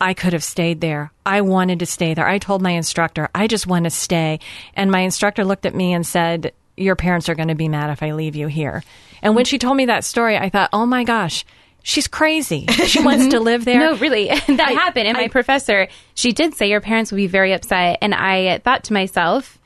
I 0.00 0.14
could 0.14 0.32
have 0.32 0.44
stayed 0.44 0.80
there. 0.80 1.10
I 1.24 1.40
wanted 1.40 1.78
to 1.80 1.86
stay 1.86 2.14
there. 2.14 2.28
I 2.28 2.38
told 2.38 2.62
my 2.62 2.72
instructor, 2.72 3.28
I 3.34 3.46
just 3.46 3.66
want 3.66 3.84
to 3.84 3.90
stay. 3.90 4.40
And 4.74 4.90
my 4.90 5.00
instructor 5.00 5.44
looked 5.44 5.66
at 5.66 5.74
me 5.74 5.92
and 5.92 6.06
said, 6.06 6.52
Your 6.76 6.96
parents 6.96 7.28
are 7.28 7.34
going 7.34 7.48
to 7.48 7.54
be 7.54 7.68
mad 7.68 7.90
if 7.90 8.02
I 8.02 8.12
leave 8.12 8.36
you 8.36 8.46
here. 8.46 8.82
And 9.22 9.34
when 9.34 9.46
she 9.46 9.58
told 9.58 9.76
me 9.76 9.86
that 9.86 10.04
story, 10.04 10.36
I 10.36 10.50
thought, 10.50 10.70
Oh 10.72 10.84
my 10.84 11.04
gosh, 11.04 11.44
she's 11.82 12.08
crazy. 12.08 12.66
She 12.66 13.02
wants 13.02 13.28
to 13.28 13.40
live 13.40 13.64
there. 13.64 13.78
No, 13.78 13.96
really, 13.96 14.26
that 14.46 14.74
happened. 14.74 15.08
And 15.08 15.16
my 15.16 15.28
professor, 15.28 15.88
she 16.14 16.32
did 16.32 16.54
say 16.54 16.68
your 16.68 16.80
parents 16.80 17.10
would 17.10 17.16
be 17.16 17.26
very 17.26 17.52
upset, 17.52 17.98
and 18.02 18.14
I 18.14 18.58
thought 18.58 18.84
to 18.84 18.92
myself, 18.92 19.58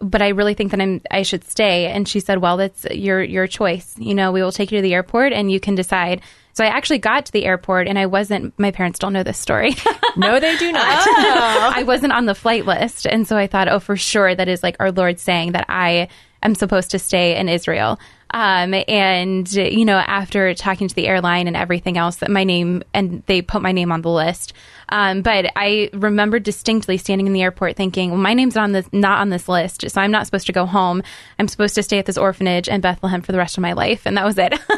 but 0.00 0.20
I 0.20 0.28
really 0.28 0.54
think 0.54 0.72
that 0.72 0.80
I'm 0.80 1.00
I 1.10 1.22
should 1.22 1.44
stay. 1.44 1.86
And 1.86 2.08
she 2.08 2.20
said, 2.20 2.38
well, 2.38 2.56
that's 2.56 2.84
your 2.86 3.22
your 3.22 3.46
choice. 3.46 3.94
You 3.98 4.14
know, 4.14 4.32
we 4.32 4.42
will 4.42 4.52
take 4.52 4.72
you 4.72 4.78
to 4.78 4.82
the 4.82 4.94
airport, 4.94 5.32
and 5.32 5.50
you 5.50 5.60
can 5.60 5.74
decide. 5.76 6.22
So 6.56 6.64
I 6.64 6.68
actually 6.68 6.98
got 6.98 7.26
to 7.26 7.32
the 7.32 7.44
airport, 7.44 7.86
and 7.86 7.98
I 7.98 8.06
wasn't. 8.06 8.58
My 8.58 8.70
parents 8.70 8.98
don't 8.98 9.12
know 9.12 9.22
this 9.22 9.38
story. 9.38 9.76
No, 10.18 10.40
they 10.40 10.56
do 10.56 10.72
not. 10.72 10.82
I 11.76 11.82
wasn't 11.82 12.14
on 12.14 12.24
the 12.24 12.34
flight 12.34 12.64
list, 12.64 13.06
and 13.06 13.28
so 13.28 13.36
I 13.36 13.46
thought, 13.46 13.68
oh, 13.68 13.80
for 13.80 13.96
sure, 13.96 14.34
that 14.34 14.48
is 14.48 14.62
like 14.62 14.76
our 14.80 14.90
Lord 14.90 15.20
saying 15.20 15.52
that 15.52 15.66
I 15.68 16.08
am 16.42 16.54
supposed 16.54 16.92
to 16.92 16.98
stay 16.98 17.36
in 17.36 17.50
Israel. 17.50 18.00
Um, 18.30 18.74
and 18.88 19.50
you 19.52 19.84
know, 19.84 19.98
after 19.98 20.52
talking 20.54 20.88
to 20.88 20.94
the 20.94 21.06
airline 21.06 21.46
and 21.46 21.56
everything 21.56 21.96
else, 21.96 22.16
that 22.16 22.30
my 22.30 22.44
name 22.44 22.82
and 22.92 23.22
they 23.26 23.42
put 23.42 23.62
my 23.62 23.72
name 23.72 23.92
on 23.92 24.02
the 24.02 24.10
list. 24.10 24.52
Um, 24.88 25.22
but 25.22 25.50
I 25.56 25.90
remember 25.92 26.38
distinctly 26.38 26.96
standing 26.96 27.26
in 27.26 27.32
the 27.32 27.42
airport 27.42 27.76
thinking, 27.76 28.10
well, 28.10 28.20
my 28.20 28.34
name's 28.34 28.54
not 28.54 28.64
on 28.64 28.72
this, 28.72 28.88
not 28.92 29.20
on 29.20 29.30
this 29.30 29.48
list, 29.48 29.90
so 29.90 30.00
I'm 30.00 30.12
not 30.12 30.26
supposed 30.26 30.46
to 30.46 30.52
go 30.52 30.64
home. 30.64 31.02
I'm 31.38 31.48
supposed 31.48 31.74
to 31.74 31.82
stay 31.82 31.98
at 31.98 32.06
this 32.06 32.16
orphanage 32.16 32.68
in 32.68 32.80
Bethlehem 32.80 33.22
for 33.22 33.32
the 33.32 33.38
rest 33.38 33.56
of 33.56 33.62
my 33.62 33.72
life, 33.72 34.02
and 34.06 34.16
that 34.16 34.24
was 34.24 34.38
it. 34.38 34.54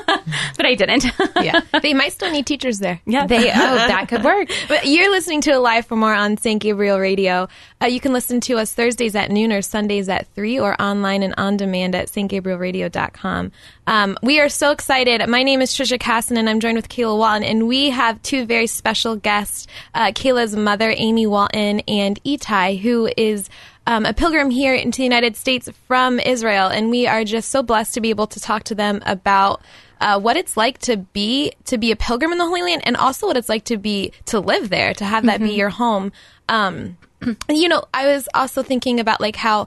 but 0.57 0.67
I 0.67 0.75
didn't. 0.75 1.07
Yeah, 1.43 1.61
they 1.83 1.93
might 1.93 2.12
still 2.12 2.31
need 2.31 2.47
teachers 2.47 2.78
there. 2.78 3.00
Yeah. 3.05 3.26
they 3.26 3.50
oh, 3.50 3.52
that 3.52 4.09
could 4.09 4.25
work. 4.25 4.49
But 4.67 4.87
you're 4.87 5.11
listening 5.11 5.43
to 5.43 5.50
Alive 5.50 5.87
for 5.87 5.97
More 5.97 6.14
on 6.14 6.38
St. 6.38 6.61
Gabriel 6.61 6.99
Radio. 6.99 7.49
Uh, 7.83 7.87
you 7.87 8.00
can 8.00 8.12
listen 8.12 8.40
to 8.43 8.57
us 8.59 8.73
Thursdays 8.73 9.14
at 9.14 9.31
noon 9.31 9.52
or 9.52 9.62
Sundays 9.62 10.09
at 10.09 10.26
3 10.35 10.59
or 10.59 10.81
online 10.81 11.23
and 11.23 11.35
on 11.37 11.57
demand 11.57 11.95
at 11.95 12.09
stgabrielradio.com. 12.09 13.38
Um, 13.87 14.18
we 14.23 14.40
are 14.40 14.49
so 14.49 14.71
excited. 14.71 15.26
My 15.28 15.42
name 15.42 15.61
is 15.61 15.73
Trisha 15.73 15.99
Casson, 15.99 16.37
and 16.37 16.49
I'm 16.49 16.61
joined 16.61 16.76
with 16.76 16.88
Kayla 16.88 17.16
Walton, 17.16 17.45
and 17.45 17.68
we 17.68 17.90
have 17.90 18.21
two 18.23 18.45
very 18.45 18.66
special 18.66 19.16
guests 19.16 19.66
uh, 19.95 20.12
Kayla's 20.12 20.54
mother, 20.54 20.92
Amy 20.97 21.26
Walton, 21.26 21.80
and 21.80 22.23
Itai, 22.25 22.78
who 22.78 23.11
is 23.16 23.49
um, 23.87 24.04
a 24.04 24.12
pilgrim 24.12 24.50
here 24.50 24.75
into 24.75 24.99
the 24.99 25.04
United 25.04 25.37
States 25.37 25.68
from 25.87 26.21
Israel. 26.21 26.68
And 26.68 26.90
we 26.90 27.07
are 27.07 27.25
just 27.25 27.49
so 27.49 27.62
blessed 27.62 27.95
to 27.95 28.00
be 28.00 28.11
able 28.11 28.26
to 28.28 28.40
talk 28.40 28.64
to 28.64 28.75
them 28.75 29.02
about. 29.07 29.62
Uh, 30.00 30.16
what 30.21 30.37
it's 30.37 30.57
like 30.57 30.78
to 30.78 30.97
be 30.97 31.52
to 31.64 31.76
be 31.76 31.90
a 31.90 31.97
pilgrim 31.97 32.30
in 32.30 32.38
the 32.38 32.47
Holy 32.47 32.62
Land, 32.62 32.83
and 32.85 32.97
also 32.97 33.26
what 33.26 33.37
it's 33.37 33.49
like 33.49 33.64
to 33.64 33.76
be 33.76 34.12
to 34.26 34.38
live 34.38 34.68
there, 34.68 34.95
to 34.95 35.04
have 35.04 35.26
that 35.26 35.40
be 35.40 35.50
your 35.50 35.71
home. 35.71 36.12
Um, 36.49 36.97
you 37.49 37.68
know, 37.68 37.83
I 37.92 38.07
was 38.07 38.28
also 38.33 38.62
thinking 38.62 39.00
about 39.00 39.21
like 39.21 39.35
how 39.35 39.66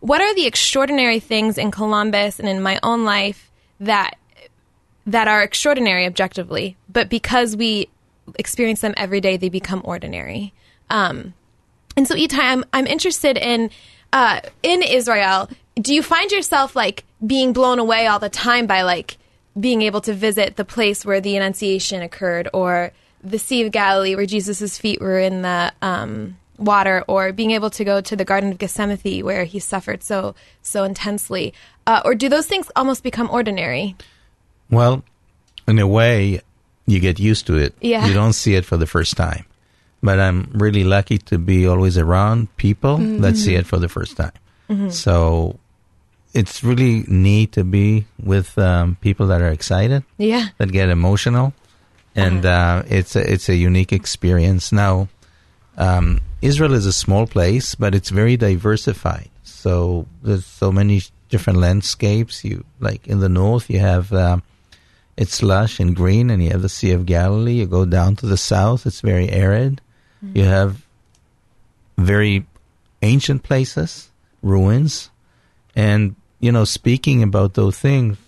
what 0.00 0.20
are 0.20 0.34
the 0.34 0.46
extraordinary 0.46 1.20
things 1.20 1.58
in 1.58 1.70
Columbus 1.70 2.38
and 2.38 2.48
in 2.48 2.62
my 2.62 2.78
own 2.82 3.04
life 3.04 3.50
that 3.80 4.16
that 5.06 5.28
are 5.28 5.42
extraordinary 5.42 6.06
objectively, 6.06 6.76
but 6.90 7.08
because 7.10 7.56
we 7.56 7.88
experience 8.38 8.80
them 8.80 8.94
every 8.96 9.20
day, 9.20 9.36
they 9.36 9.50
become 9.50 9.82
ordinary. 9.84 10.54
Um, 10.88 11.34
and 11.96 12.08
so, 12.08 12.14
Itai, 12.14 12.38
I'm 12.38 12.64
I'm 12.72 12.86
interested 12.86 13.36
in 13.36 13.70
uh, 14.12 14.40
in 14.62 14.82
Israel. 14.82 15.48
Do 15.76 15.94
you 15.94 16.02
find 16.02 16.30
yourself 16.30 16.76
like 16.76 17.04
being 17.24 17.52
blown 17.52 17.78
away 17.78 18.06
all 18.06 18.18
the 18.18 18.28
time 18.28 18.66
by 18.66 18.82
like 18.82 19.18
being 19.58 19.82
able 19.82 20.00
to 20.02 20.12
visit 20.12 20.56
the 20.56 20.64
place 20.64 21.04
where 21.04 21.20
the 21.20 21.36
Annunciation 21.36 22.02
occurred, 22.02 22.48
or 22.52 22.92
the 23.22 23.38
Sea 23.38 23.64
of 23.64 23.72
Galilee 23.72 24.14
where 24.14 24.26
Jesus' 24.26 24.78
feet 24.78 25.00
were 25.00 25.18
in 25.18 25.42
the 25.42 25.72
um, 25.80 26.36
water, 26.58 27.04
or 27.08 27.32
being 27.32 27.50
able 27.52 27.70
to 27.70 27.84
go 27.84 28.00
to 28.00 28.16
the 28.16 28.24
Garden 28.24 28.52
of 28.52 28.58
Gethsemane 28.58 29.24
where 29.24 29.44
he 29.44 29.58
suffered 29.58 30.02
so 30.02 30.34
so 30.62 30.84
intensely, 30.84 31.52
uh, 31.86 32.00
or 32.04 32.14
do 32.14 32.28
those 32.28 32.46
things 32.46 32.70
almost 32.76 33.02
become 33.02 33.28
ordinary? 33.30 33.96
Well, 34.70 35.02
in 35.66 35.78
a 35.78 35.86
way, 35.86 36.40
you 36.86 37.00
get 37.00 37.18
used 37.18 37.46
to 37.46 37.56
it. 37.56 37.74
Yeah. 37.80 38.06
You 38.06 38.14
don't 38.14 38.32
see 38.34 38.54
it 38.54 38.64
for 38.64 38.76
the 38.76 38.86
first 38.86 39.16
time. 39.16 39.44
But 40.02 40.20
I'm 40.20 40.50
really 40.52 40.84
lucky 40.84 41.16
to 41.32 41.38
be 41.38 41.66
always 41.66 41.96
around 41.96 42.54
people 42.58 42.98
that 43.20 43.36
see 43.38 43.54
it 43.54 43.66
for 43.66 43.78
the 43.78 43.88
first 43.88 44.16
time. 44.18 44.32
So 44.90 45.58
it's 46.34 46.62
really 46.62 47.04
neat 47.08 47.52
to 47.52 47.64
be 47.64 48.04
with 48.22 48.58
um, 48.58 48.96
people 49.00 49.26
that 49.28 49.40
are 49.40 49.48
excited, 49.48 50.02
Yeah. 50.18 50.48
that 50.58 50.72
get 50.72 50.88
emotional, 50.90 51.54
and 52.14 52.44
uh, 52.44 52.82
it's 52.88 53.16
a, 53.16 53.32
it's 53.32 53.48
a 53.48 53.54
unique 53.54 53.92
experience. 53.92 54.72
Now, 54.72 55.08
um, 55.78 56.20
Israel 56.44 56.74
is 56.74 56.84
a 56.84 56.92
small 56.92 57.26
place, 57.26 57.74
but 57.74 57.94
it's 57.94 58.10
very 58.10 58.36
diversified. 58.36 59.30
So 59.44 60.06
there's 60.22 60.44
so 60.44 60.70
many 60.70 61.00
different 61.30 61.58
landscapes. 61.58 62.44
You 62.44 62.66
like 62.80 63.08
in 63.08 63.20
the 63.20 63.30
north, 63.30 63.70
you 63.70 63.78
have 63.78 64.12
um, 64.12 64.42
it's 65.16 65.42
lush 65.42 65.80
and 65.80 65.96
green, 65.96 66.28
and 66.28 66.44
you 66.44 66.50
have 66.50 66.60
the 66.60 66.68
Sea 66.68 66.90
of 66.90 67.06
Galilee. 67.06 67.60
You 67.60 67.66
go 67.66 67.86
down 67.86 68.16
to 68.16 68.26
the 68.26 68.36
south, 68.36 68.84
it's 68.84 69.00
very 69.00 69.30
arid. 69.30 69.80
You 70.34 70.44
have 70.44 70.84
very 71.98 72.46
ancient 73.00 73.42
places, 73.42 74.10
ruins, 74.42 75.10
and 75.74 76.14
you 76.40 76.52
know, 76.52 76.64
speaking 76.64 77.22
about 77.22 77.54
those 77.54 77.78
things, 77.78 78.18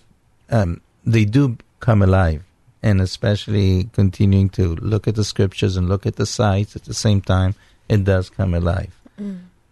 um, 0.51 0.81
they 1.05 1.27
do 1.27 1.59
come 1.81 2.01
alive, 2.01 2.43
and 2.83 3.03
especially 3.03 3.91
continuing 3.93 4.49
to 4.51 4.75
look 4.77 5.07
at 5.07 5.17
the 5.17 5.25
scriptures 5.25 5.77
and 5.77 5.87
look 5.89 6.07
at 6.07 6.17
the 6.17 6.27
sites 6.27 6.77
at 6.77 6.85
the 6.85 6.95
same 6.95 7.21
time, 7.21 7.55
it 7.89 8.05
does 8.05 8.31
come 8.31 8.55
alive. 8.55 8.95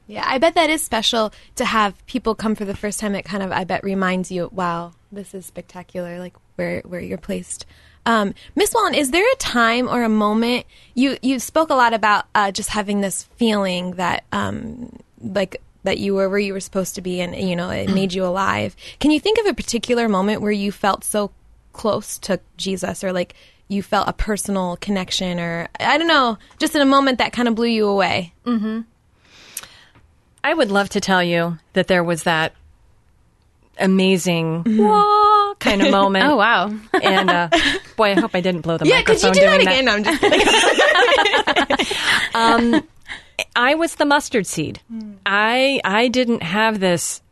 Yeah, 0.07 0.25
I 0.27 0.39
bet 0.39 0.55
that 0.55 0.71
is 0.71 0.83
special 0.83 1.33
to 1.57 1.65
have 1.65 1.95
people 2.07 2.35
come 2.35 2.55
for 2.55 2.65
the 2.65 2.77
first 2.77 3.01
time. 3.01 3.15
It 3.15 3.25
kind 3.25 3.43
of, 3.43 3.53
I 3.53 3.65
bet, 3.65 3.83
reminds 3.83 4.31
you, 4.31 4.51
wow, 4.53 4.93
this 5.11 5.33
is 5.35 5.47
spectacular, 5.47 6.19
like 6.19 6.35
where 6.57 6.81
where 6.81 7.01
you're 7.01 7.19
placed. 7.19 7.67
Um, 8.07 8.35
Miss 8.55 8.75
Walton, 8.75 8.95
is 8.95 9.11
there 9.13 9.25
a 9.33 9.37
time 9.37 9.89
or 9.89 10.03
a 10.03 10.11
moment 10.11 10.67
you 10.95 11.17
you 11.23 11.39
spoke 11.39 11.71
a 11.71 11.75
lot 11.75 11.95
about 11.95 12.27
uh, 12.35 12.51
just 12.51 12.69
having 12.69 13.01
this 13.01 13.25
feeling 13.37 13.93
that 13.93 14.25
um, 14.31 14.95
like 15.21 15.63
that 15.85 15.99
you 15.99 16.15
were 16.15 16.29
where 16.29 16.39
you 16.39 16.53
were 16.53 16.61
supposed 16.61 16.95
to 16.97 17.01
be, 17.01 17.21
and 17.23 17.35
you 17.35 17.57
know 17.57 17.71
it 17.71 17.89
made 17.89 18.13
you 18.13 18.27
alive. 18.27 18.77
Can 19.01 19.11
you 19.11 19.21
think 19.21 19.39
of 19.39 19.47
a 19.47 19.55
particular 19.55 20.09
moment 20.09 20.43
where 20.43 20.53
you 20.53 20.71
felt 20.71 21.03
so 21.03 21.31
close 21.73 22.19
to 22.19 22.41
Jesus, 22.59 23.03
or 23.03 23.13
like 23.13 23.35
you 23.69 23.83
felt 23.83 24.09
a 24.09 24.13
personal 24.13 24.77
connection, 24.77 25.41
or 25.41 25.69
I 25.81 25.99
don't 25.99 26.09
know, 26.09 26.39
just 26.59 26.75
in 26.75 26.83
a 26.83 26.87
moment 26.87 27.19
that 27.19 27.33
kind 27.33 27.49
of 27.49 27.55
blew 27.55 27.69
you 27.69 27.87
away? 27.87 28.33
Mm-hmm. 28.45 28.83
I 30.43 30.53
would 30.53 30.71
love 30.71 30.91
to 30.91 31.01
tell 31.01 31.23
you 31.23 31.59
that 31.73 31.87
there 31.87 32.05
was 32.05 32.25
that 32.25 32.55
amazing 33.79 34.65
mm-hmm. 34.65 34.83
wah 34.83 35.55
kind 35.59 35.83
of 35.83 35.91
moment. 36.01 36.27
Oh 36.27 36.37
wow. 36.37 36.73
And 37.03 37.31
uh, 37.31 37.49
boy, 37.97 38.13
I 38.13 38.21
hope 38.21 38.35
I 38.35 38.41
didn't 38.41 38.61
blow 38.61 38.77
the 38.77 38.87
Yeah, 38.87 39.03
could 39.03 39.23
you 39.23 39.29
microphone 39.31 39.59
do 39.59 39.65
that 39.65 39.73
again? 39.73 39.85
No, 39.85 39.93
I'm 39.95 40.05
just 40.05 40.21
kidding. 40.21 40.41
Um, 42.35 42.83
I 43.55 43.77
was 43.77 43.95
the 43.95 44.05
mustard 44.05 44.45
seed. 44.47 44.81
Hmm. 44.89 45.13
I 45.25 45.81
I 45.85 46.09
didn't 46.09 46.43
have 46.43 46.81
this 46.81 47.23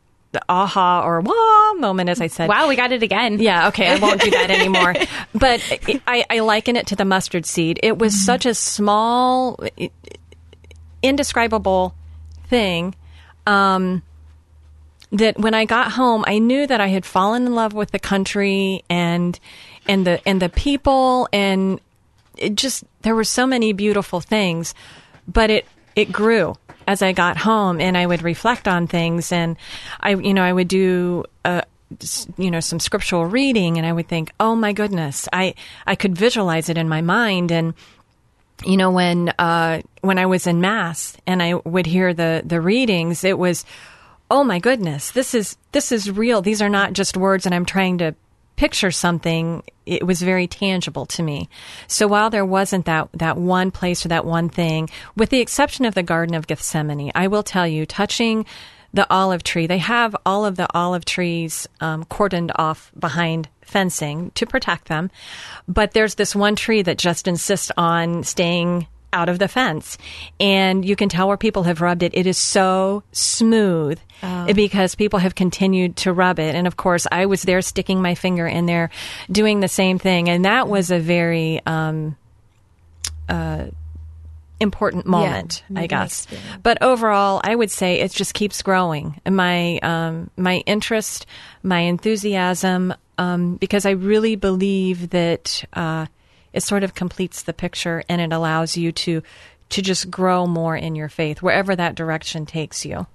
aha 0.49 1.03
or 1.05 1.21
wah 1.21 1.73
moment, 1.75 2.09
as 2.09 2.21
I 2.21 2.27
said. 2.29 2.49
Wow, 2.49 2.69
we 2.69 2.77
got 2.77 2.93
it 2.93 3.03
again. 3.03 3.39
Yeah, 3.39 3.69
okay, 3.69 3.89
I 3.89 3.99
won't 3.99 4.21
do 4.21 4.31
that 4.31 4.51
anymore. 4.51 4.95
But 5.35 5.61
I, 6.07 6.25
I 6.31 6.41
liken 6.41 6.77
it 6.77 6.89
to 6.89 6.97
the 6.97 7.05
mustard 7.05 7.47
seed. 7.47 7.81
It 7.83 7.99
was 7.99 8.15
such 8.15 8.47
a 8.47 8.55
small, 8.55 9.59
indescribable 11.03 11.95
thing 12.49 12.95
um, 13.47 14.03
that 15.11 15.39
when 15.39 15.55
I 15.55 15.65
got 15.65 15.93
home, 15.93 16.25
I 16.27 16.39
knew 16.39 16.67
that 16.67 16.81
I 16.81 16.89
had 16.89 17.05
fallen 17.05 17.47
in 17.47 17.55
love 17.55 17.73
with 17.73 17.91
the 17.91 17.99
country 17.99 18.85
and 18.89 19.39
and 19.89 20.07
the 20.07 20.27
and 20.29 20.41
the 20.41 20.49
people, 20.49 21.29
and 21.33 21.81
it 22.37 22.55
just 22.55 22.85
there 23.03 23.15
were 23.15 23.25
so 23.25 23.47
many 23.47 23.73
beautiful 23.73 24.21
things, 24.21 24.75
but 25.27 25.51
it 25.51 25.67
it 25.97 26.13
grew 26.13 26.55
as 26.87 27.03
I 27.03 27.13
got 27.13 27.37
home, 27.37 27.81
and 27.81 27.97
I 27.97 28.07
would 28.07 28.23
reflect 28.23 28.67
on 28.69 28.87
things, 28.87 29.33
and 29.33 29.57
I 30.01 30.11
you 30.15 30.35
know 30.35 30.43
I 30.43 30.53
would 30.53 30.69
do. 30.69 31.25
Uh, 31.45 31.63
s- 32.01 32.27
you 32.39 32.51
know 32.51 32.61
some 32.61 32.81
scriptural 32.81 33.27
reading 33.27 33.77
and 33.77 33.87
i 33.87 33.93
would 33.93 34.09
think 34.09 34.33
oh 34.41 34.57
my 34.57 34.73
goodness 34.73 35.29
i 35.31 35.53
i 35.87 35.95
could 35.95 36.17
visualize 36.17 36.71
it 36.71 36.79
in 36.79 36.89
my 36.89 37.03
mind 37.03 37.53
and 37.53 37.75
you 38.65 38.79
know 38.79 38.91
when 38.91 39.29
uh 39.39 39.79
when 40.01 40.17
i 40.17 40.25
was 40.25 40.47
in 40.47 40.59
mass 40.63 41.19
and 41.27 41.43
i 41.43 41.53
would 41.53 41.85
hear 41.85 42.15
the 42.15 42.41
the 42.47 42.63
readings 42.63 43.25
it 43.25 43.37
was 43.39 43.67
oh 44.31 44.43
my 44.43 44.59
goodness 44.59 45.11
this 45.11 45.35
is 45.35 45.59
this 45.73 45.93
is 45.93 46.11
real 46.11 46.41
these 46.41 46.63
are 46.63 46.71
not 46.71 46.95
just 46.95 47.15
words 47.15 47.45
and 47.45 47.55
i'm 47.55 47.67
trying 47.67 47.99
to 47.99 48.15
picture 48.63 48.93
something 48.93 49.61
it 49.87 50.07
was 50.07 50.23
very 50.23 50.47
tangible 50.47 51.05
to 51.05 51.21
me. 51.21 51.49
So 51.89 52.07
while 52.07 52.31
there 52.31 52.45
wasn't 52.45 52.85
that 52.85 53.09
that 53.15 53.37
one 53.37 53.73
place 53.73 54.07
or 54.07 54.11
that 54.11 54.25
one 54.25 54.49
thing 54.49 54.89
with 55.17 55.31
the 55.31 55.41
exception 55.41 55.85
of 55.85 55.95
the 55.95 56.05
garden 56.05 56.37
of 56.37 56.47
gethsemane 56.47 57.11
i 57.17 57.27
will 57.27 57.43
tell 57.43 57.67
you 57.67 57.85
touching 57.85 58.47
the 58.95 59.07
olive 59.11 59.43
tree 59.43 59.67
they 59.67 59.79
have 59.79 60.15
all 60.25 60.45
of 60.45 60.55
the 60.55 60.69
olive 60.73 61.05
trees 61.05 61.67
um, 61.81 62.05
cordoned 62.05 62.53
off 62.55 62.93
behind 62.97 63.49
fencing 63.63 64.31
to 64.37 64.47
protect 64.47 64.87
them. 64.87 65.11
But 65.67 65.91
there's 65.93 66.15
this 66.15 66.37
one 66.37 66.55
tree 66.55 66.83
that 66.83 66.99
just 66.99 67.27
insists 67.27 67.73
on 67.77 68.23
staying 68.23 68.87
out 69.13 69.29
of 69.29 69.39
the 69.39 69.49
fence. 69.49 69.99
And 70.41 70.85
you 70.85 70.97
can 70.97 71.09
tell 71.09 71.29
where 71.29 71.37
people 71.37 71.65
have 71.65 71.81
rubbed 71.81 72.03
it. 72.03 72.15
It 72.15 72.27
is 72.27 72.39
so 72.39 73.03
smooth 73.13 73.99
because 74.55 74.95
people 74.95 75.19
have 75.19 75.35
continued 75.35 75.97
to 75.97 76.13
rub 76.13 76.39
it. 76.39 76.55
And 76.55 76.67
of 76.67 76.77
course, 76.77 77.07
I 77.11 77.27
was 77.27 77.43
there 77.43 77.61
sticking 77.61 78.01
my 78.01 78.15
finger 78.15 78.47
in 78.47 78.67
there 78.67 78.91
doing 79.31 79.61
the 79.61 79.69
same 79.69 79.99
thing. 79.99 80.29
And 80.29 80.45
that 80.45 80.69
was 80.69 80.91
a 80.91 80.99
very, 80.99 81.61
um, 81.67 82.17
uh, 83.29 83.67
important 84.61 85.07
moment, 85.07 85.65
I 85.75 85.87
guess. 85.89 86.25
experience. 86.25 86.61
But 86.63 86.83
overall, 86.83 87.41
I 87.43 87.55
would 87.55 87.71
say 87.71 88.01
it 88.01 88.13
just 88.13 88.33
keeps 88.33 88.63
growing. 88.63 89.21
My 89.29 89.79
um, 89.79 90.31
my 90.37 90.59
interest, 90.67 91.27
my 91.65 91.81
enthusiasm, 91.81 92.95
um, 93.19 93.57
because 93.57 93.85
I 93.85 93.91
really 93.91 94.37
believe 94.37 95.11
that 95.11 95.65
uh, 95.73 96.07
it 96.53 96.63
sort 96.63 96.85
of 96.85 96.95
completes 96.95 97.43
the 97.43 97.53
picture 97.53 98.03
and 98.09 98.21
it 98.21 98.33
allows 98.33 98.77
you 98.77 98.93
to 98.93 99.23
to 99.71 99.81
just 99.81 100.11
grow 100.11 100.47
more 100.47 100.77
in 100.77 100.95
your 100.95 101.09
faith, 101.09 101.41
wherever 101.41 101.75
that 101.75 101.95
direction 101.95 102.45
takes 102.45 102.85
you. 102.85 103.07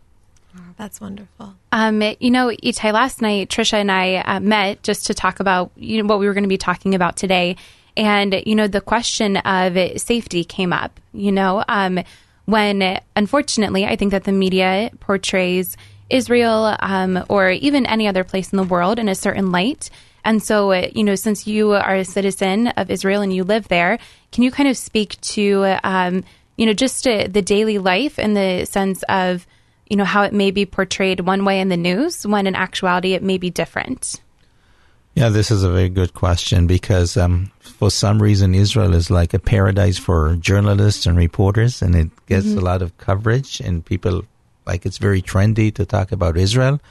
That's 0.77 1.00
wonderful. 1.00 1.53
Um, 1.72 2.01
you 2.20 2.32
know, 2.32 2.48
Itai, 2.50 2.91
last 2.91 3.22
night 3.22 3.50
Trisha 3.50 3.75
and 3.75 3.91
I 3.91 4.15
uh, 4.15 4.39
met 4.39 4.82
just 4.82 5.06
to 5.08 5.13
talk 5.13 5.39
about 5.39 5.72
you 5.75 6.01
know 6.01 6.08
what 6.08 6.20
we 6.20 6.27
were 6.27 6.34
going 6.34 6.44
to 6.44 6.50
be 6.50 6.58
talking 6.58 6.96
about 6.96 7.15
today, 7.15 7.58
and 7.96 8.41
you 8.46 8.56
know 8.56 8.67
the 8.67 8.82
question 8.82 9.38
of 9.38 10.00
safety 10.00 10.44
came 10.44 10.74
up. 10.74 11.00
You 11.13 11.32
know, 11.32 11.63
um, 11.67 12.00
when 12.46 13.00
unfortunately 13.15 13.86
I 13.86 13.96
think 13.96 14.12
that 14.12 14.24
the 14.24 14.32
media 14.32 14.91
portrays 15.00 15.77
Israel 16.10 16.75
um, 16.79 17.24
or 17.29 17.50
even 17.51 17.86
any 17.86 18.08
other 18.08 18.24
place 18.24 18.51
in 18.51 18.58
the 18.58 18.63
world 18.63 19.00
in 19.00 19.10
a 19.10 19.15
certain 19.15 19.51
light. 19.51 19.89
And 20.27 20.43
so, 20.43 20.74
uh, 20.74 20.89
you 20.93 21.05
know, 21.05 21.15
since 21.15 21.48
you 21.48 21.72
are 21.72 21.96
a 21.96 22.03
citizen 22.03 22.67
of 22.75 22.91
Israel 22.91 23.22
and 23.22 23.34
you 23.34 23.46
live 23.46 23.69
there, 23.69 23.98
can 24.34 24.43
you 24.43 24.51
kind 24.51 24.67
of 24.67 24.75
speak 24.75 25.19
to, 25.22 25.79
um, 25.86 26.25
you 26.57 26.65
know, 26.65 26.74
just 26.74 27.07
uh, 27.07 27.27
the 27.29 27.41
daily 27.41 27.77
life 27.77 28.19
in 28.19 28.34
the 28.34 28.65
sense 28.65 29.03
of, 29.07 29.48
you 29.89 29.96
know, 29.96 30.03
how 30.03 30.24
it 30.24 30.34
may 30.34 30.51
be 30.51 30.65
portrayed 30.65 31.22
one 31.22 31.46
way 31.46 31.62
in 31.62 31.69
the 31.69 31.77
news 31.77 32.27
when 32.27 32.46
in 32.46 32.55
actuality 32.55 33.13
it 33.13 33.24
may 33.24 33.38
be 33.38 33.50
different? 33.50 34.19
Yeah, 35.15 35.29
this 35.29 35.50
is 35.50 35.63
a 35.63 35.72
very 35.72 35.88
good 35.88 36.13
question 36.13 36.67
because 36.67 37.15
um, 37.15 37.50
for 37.62 37.89
some 37.89 38.22
reason 38.22 38.53
Israel 38.53 38.96
is 38.96 39.10
like 39.10 39.34
a 39.34 39.39
paradise 39.39 39.98
for 39.98 40.36
journalists 40.36 41.05
and 41.05 41.17
reporters, 41.17 41.81
and 41.81 41.96
it 41.96 42.10
gets 42.25 42.48
a 42.48 42.60
lot 42.60 42.81
of 42.81 42.98
coverage, 42.98 43.62
and 43.62 43.86
people 43.86 44.25
like 44.65 44.86
it's 44.86 44.98
very 44.98 45.22
trendy 45.22 45.74
to 45.75 45.86
talk 45.86 46.12
about 46.12 46.36
Israel. 46.36 46.81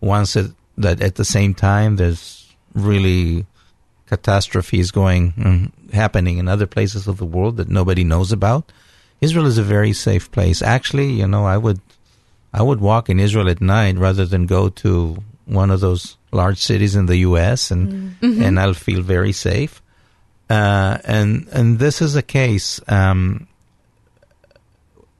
Once 0.00 0.36
it, 0.36 0.52
that 0.78 1.02
at 1.02 1.16
the 1.16 1.24
same 1.24 1.54
time 1.54 1.96
there's 1.96 2.43
really 2.74 3.46
catastrophes 4.06 4.90
going 4.90 5.32
mm, 5.32 5.92
happening 5.92 6.38
in 6.38 6.48
other 6.48 6.66
places 6.66 7.08
of 7.08 7.16
the 7.16 7.24
world 7.24 7.56
that 7.56 7.68
nobody 7.68 8.04
knows 8.04 8.32
about. 8.32 8.70
Israel 9.20 9.46
is 9.46 9.58
a 9.58 9.62
very 9.62 9.92
safe 9.92 10.30
place. 10.30 10.60
Actually, 10.60 11.12
you 11.12 11.26
know, 11.26 11.44
I 11.46 11.56
would 11.56 11.80
I 12.52 12.62
would 12.62 12.80
walk 12.80 13.08
in 13.08 13.18
Israel 13.18 13.48
at 13.48 13.60
night 13.60 13.96
rather 13.96 14.26
than 14.26 14.46
go 14.46 14.68
to 14.68 15.22
one 15.46 15.70
of 15.70 15.80
those 15.80 16.16
large 16.32 16.58
cities 16.58 16.94
in 16.94 17.06
the 17.06 17.18
U.S. 17.18 17.70
and 17.70 18.16
and 18.44 18.60
I'll 18.60 18.74
feel 18.74 19.02
very 19.02 19.32
safe. 19.32 19.80
Uh, 20.50 20.98
and 21.04 21.48
and 21.52 21.78
this 21.78 22.02
is 22.02 22.16
a 22.16 22.22
case. 22.22 22.80
Um, 22.88 23.48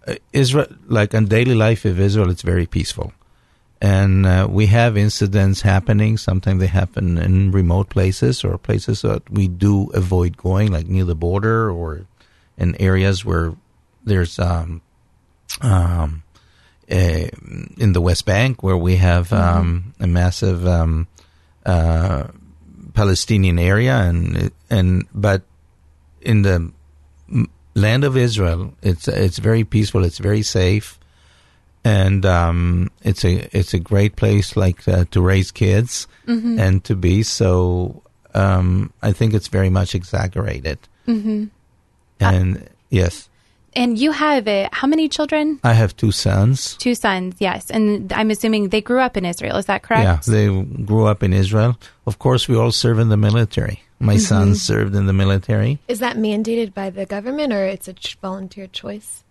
uh, 0.07 0.17
Israel, 0.33 0.67
like 0.87 1.15
in 1.15 1.27
daily 1.27 1.55
life 1.55 1.85
of 1.87 1.99
Israel, 1.99 2.31
it's 2.31 2.43
very 2.43 2.67
peaceful, 2.67 3.13
and 3.85 4.25
uh, 4.25 4.49
we 4.49 4.65
have 4.69 4.97
incidents 4.97 5.61
happening. 5.61 6.17
Sometimes 6.17 6.59
they 6.59 6.69
happen 6.69 7.19
in 7.19 7.51
remote 7.51 7.91
places 7.91 8.43
or 8.43 8.57
places 8.57 9.03
that 9.03 9.29
we 9.29 9.47
do 9.47 9.91
avoid 9.93 10.39
going, 10.39 10.73
like 10.73 10.87
near 10.87 11.05
the 11.05 11.15
border 11.15 11.71
or 11.71 12.07
in 12.57 12.81
areas 12.81 13.27
where 13.27 13.53
there's 14.03 14.39
um, 14.39 14.81
um, 15.61 16.23
uh, 16.91 17.29
in 17.77 17.93
the 17.93 18.01
West 18.01 18.25
Bank 18.25 18.63
where 18.63 18.77
we 18.79 18.97
have 18.97 19.35
um, 19.35 19.93
a 20.01 20.07
massive 20.07 20.67
um, 20.67 21.07
uh, 21.67 22.29
Palestinian 22.95 23.59
area, 23.59 23.97
and 23.97 24.51
and 24.71 25.07
but 25.13 25.43
in 26.23 26.41
the 26.41 26.73
land 27.75 28.03
of 28.05 28.17
Israel, 28.17 28.73
it's 28.81 29.09
it's 29.09 29.37
very 29.37 29.65
peaceful, 29.65 30.05
it's 30.05 30.17
very 30.17 30.43
safe, 30.43 30.99
and 31.85 32.25
um, 32.25 32.91
it's 33.03 33.25
a 33.25 33.49
it's 33.57 33.75
a 33.75 33.79
great 33.79 34.17
place 34.17 34.57
like 34.57 34.87
uh, 34.89 35.05
to 35.11 35.21
raise 35.21 35.51
kids 35.51 36.07
and 36.27 36.83
to 36.85 36.97
be. 36.97 37.23
So 37.23 38.03
um, 38.35 38.93
I 39.03 39.13
think 39.13 39.35
it's 39.35 39.49
very 39.49 39.71
much 39.71 39.95
exaggerated, 39.95 40.79
mm-hmm. 41.07 41.47
and 42.21 42.69
yes. 42.91 43.29
And 43.77 43.99
you 43.99 44.13
have 44.13 44.47
uh, 44.47 44.69
how 44.73 44.87
many 44.87 45.09
children? 45.09 45.59
I 45.65 45.73
have 45.73 45.97
two 45.97 46.13
sons. 46.13 46.77
Two 46.77 46.95
sons, 46.95 47.35
yes. 47.41 47.71
And 47.71 48.13
I'm 48.13 48.31
assuming 48.31 48.69
they 48.69 48.81
grew 48.81 49.01
up 49.01 49.17
in 49.17 49.25
Israel. 49.25 49.57
Is 49.57 49.67
that 49.67 49.83
correct? 49.83 50.29
Yeah, 50.29 50.33
they 50.33 50.47
grew 50.63 51.07
up 51.07 51.25
in 51.25 51.33
Israel. 51.33 51.77
Of 52.07 52.21
course, 52.21 52.47
we 52.47 52.57
all 52.57 52.71
serve 52.71 53.01
in 53.01 53.09
the 53.09 53.17
military. 53.17 53.83
My 53.99 54.17
son 54.17 54.55
served 54.55 54.95
in 54.95 55.07
the 55.07 55.13
military. 55.13 55.81
Is 55.89 56.01
that 56.01 56.17
mandated 56.17 56.75
by 56.75 56.91
the 56.91 57.07
government 57.07 57.53
or 57.53 57.65
it's 57.65 57.89
a 57.89 57.95
ch- 57.95 58.19
volunteer 58.21 58.67
choice? 58.67 59.25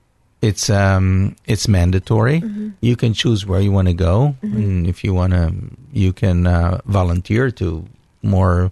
It's 0.43 0.69
um, 0.69 1.37
it's 1.45 1.69
mandatory. 1.69 2.43
You 2.81 2.95
can 2.97 3.13
choose 3.13 3.45
where 3.45 3.61
you 3.61 3.71
want 3.71 3.87
to 3.87 3.93
go, 3.93 4.35
and 4.41 4.85
if 4.85 5.01
you 5.05 5.13
want 5.13 5.31
to, 5.31 5.55
you 5.93 6.11
can 6.11 6.45
uh, 6.45 6.81
volunteer 6.85 7.49
to 7.63 7.87
more 8.21 8.69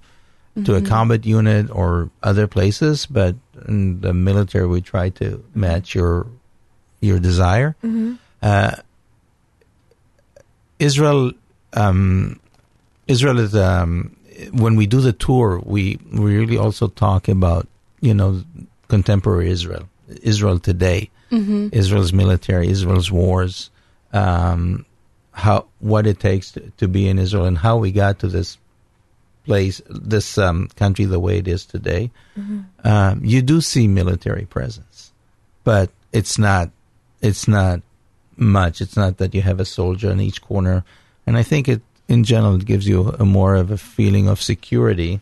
to 0.65 0.75
a 0.75 0.81
combat 0.81 1.25
unit 1.25 1.71
or 1.71 2.09
other 2.23 2.45
places. 2.45 3.05
But 3.05 3.35
in 3.69 4.01
the 4.01 4.11
military, 4.13 4.67
we 4.67 4.81
try 4.81 5.09
to 5.23 5.41
match 5.55 5.95
your 5.95 6.27
your 6.99 7.19
desire. 7.19 7.75
Uh, 8.43 8.75
Israel, 10.77 11.31
um, 11.71 12.39
Israel 13.07 13.39
is 13.39 13.55
um, 13.55 14.17
when 14.51 14.75
we 14.75 14.87
do 14.87 14.99
the 14.99 15.13
tour, 15.13 15.61
we 15.63 15.99
we 16.11 16.35
really 16.35 16.57
also 16.57 16.87
talk 16.89 17.29
about 17.29 17.63
you 18.01 18.13
know 18.13 18.43
contemporary 18.89 19.49
Israel, 19.49 19.87
Israel 20.21 20.59
today, 20.59 21.09
Israel's 21.71 22.13
military, 22.13 22.67
Israel's 22.69 23.11
wars, 23.11 23.69
um, 24.13 24.85
how 25.31 25.65
what 25.79 26.05
it 26.05 26.19
takes 26.19 26.51
to, 26.51 26.59
to 26.77 26.87
be 26.87 27.07
in 27.07 27.17
Israel, 27.19 27.45
and 27.45 27.57
how 27.57 27.77
we 27.77 27.91
got 27.91 28.19
to 28.19 28.27
this 28.27 28.57
place, 29.45 29.81
this 29.89 30.37
um, 30.37 30.67
country 30.75 31.05
the 31.05 31.19
way 31.19 31.37
it 31.37 31.47
is 31.47 31.65
today. 31.65 32.11
Um, 32.83 33.21
you 33.23 33.41
do 33.41 33.61
see 33.61 33.87
military 33.87 34.45
presence, 34.45 35.11
but 35.63 35.89
it's 36.11 36.37
not 36.37 36.69
it's 37.21 37.47
not 37.47 37.81
much. 38.37 38.81
It's 38.81 38.97
not 38.97 39.17
that 39.17 39.33
you 39.33 39.41
have 39.41 39.59
a 39.59 39.65
soldier 39.65 40.11
in 40.11 40.19
each 40.19 40.41
corner, 40.41 40.83
and 41.25 41.37
I 41.37 41.43
think 41.43 41.67
it 41.67 41.81
in 42.07 42.23
general 42.23 42.55
it 42.55 42.65
gives 42.65 42.87
you 42.87 43.09
a 43.19 43.25
more 43.25 43.55
of 43.55 43.71
a 43.71 43.77
feeling 43.77 44.27
of 44.27 44.41
security. 44.41 45.21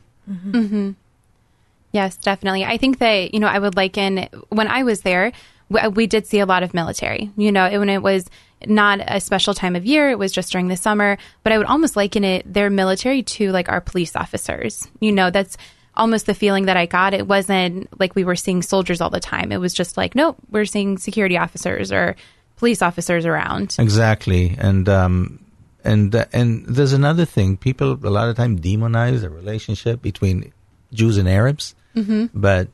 Yes, 1.92 2.18
definitely. 2.18 2.66
I 2.66 2.78
think 2.78 3.00
that, 3.00 3.34
you 3.34 3.40
know, 3.40 3.48
I 3.48 3.58
would 3.58 3.76
liken 3.76 4.30
when 4.50 4.68
I 4.68 4.84
was 4.84 5.02
there, 5.02 5.32
we, 5.70 5.88
we 5.88 6.08
did 6.08 6.28
see 6.28 6.40
a 6.40 6.46
lot 6.46 6.64
of 6.64 6.74
military. 6.74 7.32
You 7.38 7.52
know, 7.52 7.66
it, 7.66 7.78
when 7.78 7.90
it 7.90 8.02
was 8.02 8.30
not 8.66 9.00
a 9.06 9.20
special 9.22 9.54
time 9.54 9.76
of 9.76 9.86
year, 9.86 10.10
it 10.10 10.20
was 10.20 10.32
just 10.32 10.52
during 10.52 10.68
the 10.68 10.78
summer, 10.78 11.18
but 11.44 11.54
I 11.54 11.58
would 11.58 11.68
almost 11.68 11.96
liken 11.96 12.24
it, 12.24 12.52
their 12.52 12.70
military 12.70 13.24
to 13.24 13.52
like 13.52 13.70
our 13.70 13.82
police 13.82 14.16
officers. 14.16 14.88
You 15.00 15.12
know, 15.12 15.30
that's 15.30 15.58
almost 15.96 16.26
the 16.26 16.34
feeling 16.34 16.66
that 16.66 16.78
I 16.78 16.86
got. 16.86 17.14
It 17.14 17.28
wasn't 17.28 17.88
like 18.00 18.16
we 18.16 18.24
were 18.24 18.36
seeing 18.36 18.62
soldiers 18.62 19.02
all 19.02 19.10
the 19.10 19.20
time. 19.20 19.52
It 19.52 19.58
was 19.58 19.74
just 19.74 19.98
like, 19.98 20.16
nope, 20.16 20.38
we're 20.50 20.66
seeing 20.66 20.98
security 20.98 21.38
officers 21.38 21.92
or 21.92 22.16
police 22.58 22.82
officers 22.82 23.26
around. 23.26 23.76
Exactly, 23.80 24.56
and 24.60 24.88
um, 24.90 25.40
and 25.84 26.14
uh, 26.14 26.26
and 26.34 26.66
there's 26.66 26.94
another 26.94 27.26
thing. 27.26 27.58
People 27.58 27.94
a 28.04 28.10
lot 28.10 28.30
of 28.30 28.36
time 28.36 28.60
demonize 28.60 29.22
the 29.22 29.30
relationship 29.30 30.02
between 30.02 30.52
Jews 30.94 31.18
and 31.18 31.30
Arabs, 31.30 31.76
mm-hmm. 31.96 32.26
but 32.34 32.68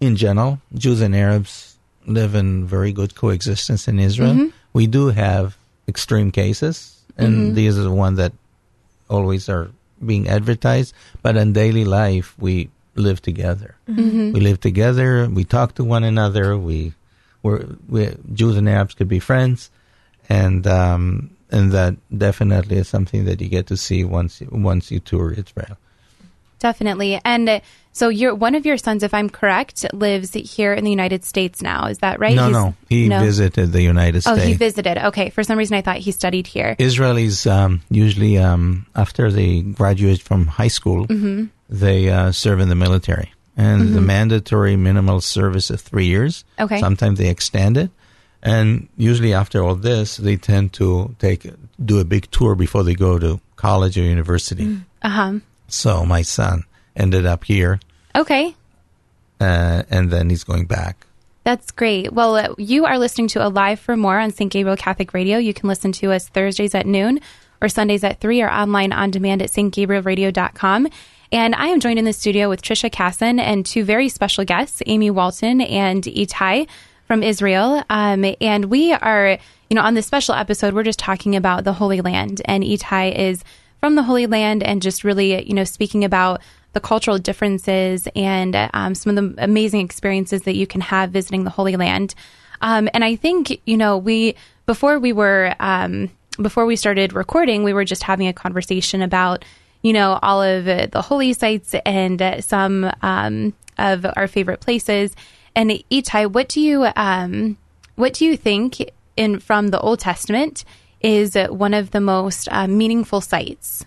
in 0.00 0.16
general, 0.16 0.60
Jews 0.74 1.00
and 1.00 1.14
Arabs 1.14 1.71
live 2.06 2.34
in 2.34 2.66
very 2.66 2.92
good 2.92 3.14
coexistence 3.14 3.88
in 3.88 3.98
Israel. 3.98 4.50
We 4.72 4.86
do 4.86 5.08
have 5.08 5.56
extreme 5.88 6.30
cases, 6.30 7.00
and 7.16 7.54
these 7.54 7.78
are 7.78 7.82
the 7.82 7.92
ones 7.92 8.16
that 8.16 8.32
always 9.08 9.48
are 9.48 9.70
being 10.04 10.28
advertised. 10.28 10.94
But 11.22 11.36
in 11.36 11.52
daily 11.52 11.84
life, 11.84 12.34
we 12.38 12.70
live 12.94 13.22
together. 13.22 13.76
We 13.86 14.40
live 14.40 14.60
together. 14.60 15.28
We 15.28 15.44
talk 15.44 15.74
to 15.76 15.84
one 15.84 16.04
another. 16.04 16.56
We, 16.58 16.94
we're, 17.42 17.66
we 17.88 18.14
Jews 18.32 18.56
and 18.56 18.68
Arabs 18.68 18.94
could 18.94 19.08
be 19.08 19.20
friends, 19.20 19.70
and 20.28 20.66
um, 20.66 21.30
and 21.50 21.72
that 21.72 21.94
definitely 22.16 22.78
is 22.78 22.88
something 22.88 23.24
that 23.26 23.40
you 23.40 23.48
get 23.48 23.66
to 23.68 23.76
see 23.76 24.04
once 24.04 24.40
you, 24.40 24.48
once 24.50 24.90
you 24.90 25.00
tour 25.00 25.32
Israel. 25.32 25.76
Definitely. 26.58 27.20
And 27.24 27.48
uh, 27.48 27.60
so 27.92 28.08
you're 28.08 28.34
one 28.34 28.54
of 28.54 28.64
your 28.66 28.76
sons, 28.78 29.02
if 29.02 29.12
I'm 29.14 29.28
correct, 29.30 29.84
lives 29.92 30.32
here 30.32 30.72
in 30.72 30.84
the 30.84 30.90
United 30.90 31.24
States 31.24 31.60
now. 31.62 31.86
Is 31.86 31.98
that 31.98 32.18
right? 32.20 32.34
No, 32.34 32.44
He's- 32.48 32.52
no, 32.52 32.74
he 32.88 33.08
no? 33.08 33.20
visited 33.20 33.72
the 33.72 33.82
United 33.82 34.22
States. 34.22 34.38
Oh, 34.38 34.46
he 34.46 34.54
visited. 34.54 34.98
Okay. 35.08 35.30
For 35.30 35.42
some 35.44 35.58
reason, 35.58 35.76
I 35.76 35.82
thought 35.82 35.98
he 35.98 36.10
studied 36.12 36.46
here. 36.46 36.74
Israelis 36.78 37.50
um, 37.50 37.80
usually 37.90 38.38
um, 38.38 38.86
after 38.96 39.30
they 39.30 39.60
graduate 39.60 40.22
from 40.22 40.46
high 40.46 40.68
school, 40.68 41.06
Mm-hmm. 41.06 41.44
they 41.68 42.08
uh, 42.10 42.32
serve 42.32 42.60
in 42.60 42.68
the 42.68 42.74
military, 42.74 43.32
and 43.56 43.94
the 43.94 44.00
mandatory 44.00 44.76
minimal 44.76 45.20
service 45.20 45.68
of 45.70 45.80
three 45.80 46.06
years. 46.06 46.44
Okay. 46.58 46.80
Sometimes 46.80 47.18
they 47.18 47.28
extend 47.28 47.76
it, 47.76 47.90
and 48.42 48.88
usually 48.96 49.34
after 49.34 49.62
all 49.62 49.74
this, 49.74 50.16
they 50.16 50.36
tend 50.36 50.72
to 50.74 51.14
take 51.18 51.46
do 51.84 51.98
a 52.00 52.04
big 52.04 52.30
tour 52.30 52.54
before 52.54 52.82
they 52.84 52.94
go 52.94 53.18
to 53.18 53.40
college 53.56 53.96
or 53.98 54.02
university. 54.02 54.78
Uh 55.02 55.08
huh. 55.08 55.32
So 55.68 56.04
my 56.06 56.22
son 56.22 56.64
ended 56.96 57.26
up 57.26 57.44
here, 57.44 57.80
Okay. 58.14 58.54
uh, 59.40 59.82
and 59.90 60.10
then 60.10 60.30
he's 60.30 60.44
going 60.44 60.66
back. 60.66 61.06
That's 61.44 61.70
great. 61.72 62.12
Well, 62.12 62.36
uh, 62.36 62.54
you 62.56 62.84
are 62.84 62.98
listening 62.98 63.26
to 63.28 63.44
Alive 63.44 63.80
for 63.80 63.96
More 63.96 64.18
on 64.20 64.30
St. 64.30 64.50
Gabriel 64.52 64.76
Catholic 64.76 65.12
Radio. 65.12 65.38
You 65.38 65.52
can 65.52 65.68
listen 65.68 65.90
to 65.92 66.12
us 66.12 66.28
Thursdays 66.28 66.74
at 66.74 66.86
noon 66.86 67.18
or 67.60 67.68
Sundays 67.68 68.04
at 68.04 68.20
3 68.20 68.42
or 68.42 68.50
online 68.50 68.92
on 68.92 69.10
demand 69.10 69.42
at 69.42 69.50
stgabrielradio.com. 69.50 70.88
And 71.32 71.54
I 71.54 71.66
am 71.68 71.80
joined 71.80 71.98
in 71.98 72.04
the 72.04 72.12
studio 72.12 72.48
with 72.48 72.62
Trisha 72.62 72.92
Casson 72.92 73.40
and 73.40 73.64
two 73.64 73.84
very 73.84 74.08
special 74.08 74.44
guests, 74.44 74.82
Amy 74.86 75.10
Walton 75.10 75.60
and 75.62 76.04
Itai 76.04 76.68
from 77.06 77.22
Israel. 77.22 77.82
Um, 77.88 78.24
and 78.40 78.66
we 78.66 78.92
are, 78.92 79.38
you 79.70 79.74
know, 79.74 79.80
on 79.82 79.94
this 79.94 80.06
special 80.06 80.34
episode, 80.34 80.74
we're 80.74 80.82
just 80.82 80.98
talking 80.98 81.34
about 81.34 81.64
the 81.64 81.72
Holy 81.72 82.00
Land. 82.02 82.42
And 82.44 82.62
Itai 82.62 83.16
is 83.16 83.42
from 83.80 83.94
the 83.96 84.02
Holy 84.04 84.26
Land 84.26 84.62
and 84.62 84.82
just 84.82 85.02
really, 85.04 85.42
you 85.48 85.54
know, 85.54 85.64
speaking 85.64 86.04
about 86.04 86.40
the 86.72 86.80
cultural 86.80 87.18
differences 87.18 88.08
and 88.16 88.56
um, 88.72 88.94
some 88.94 89.16
of 89.16 89.36
the 89.36 89.44
amazing 89.44 89.80
experiences 89.80 90.42
that 90.42 90.56
you 90.56 90.66
can 90.66 90.80
have 90.80 91.10
visiting 91.10 91.44
the 91.44 91.50
Holy 91.50 91.76
Land. 91.76 92.14
Um, 92.60 92.88
and 92.94 93.04
I 93.04 93.16
think, 93.16 93.60
you 93.66 93.76
know, 93.76 93.98
we, 93.98 94.36
before 94.66 94.98
we 94.98 95.12
were, 95.12 95.54
um, 95.60 96.10
before 96.40 96.64
we 96.64 96.76
started 96.76 97.12
recording, 97.12 97.64
we 97.64 97.72
were 97.72 97.84
just 97.84 98.02
having 98.02 98.28
a 98.28 98.32
conversation 98.32 99.02
about, 99.02 99.44
you 99.82 99.92
know, 99.92 100.18
all 100.22 100.40
of 100.42 100.64
the 100.64 101.02
holy 101.02 101.32
sites 101.32 101.74
and 101.84 102.22
some 102.40 102.90
um, 103.02 103.52
of 103.78 104.06
our 104.16 104.28
favorite 104.28 104.60
places. 104.60 105.14
And 105.54 105.70
Itai, 105.70 106.32
what 106.32 106.48
do 106.48 106.60
you, 106.60 106.86
um, 106.96 107.58
what 107.96 108.14
do 108.14 108.24
you 108.24 108.36
think 108.36 108.90
in 109.16 109.40
from 109.40 109.68
the 109.68 109.80
Old 109.80 109.98
Testament 109.98 110.64
is 111.00 111.36
one 111.50 111.74
of 111.74 111.90
the 111.90 112.00
most 112.00 112.48
uh, 112.50 112.66
meaningful 112.66 113.20
sites? 113.20 113.84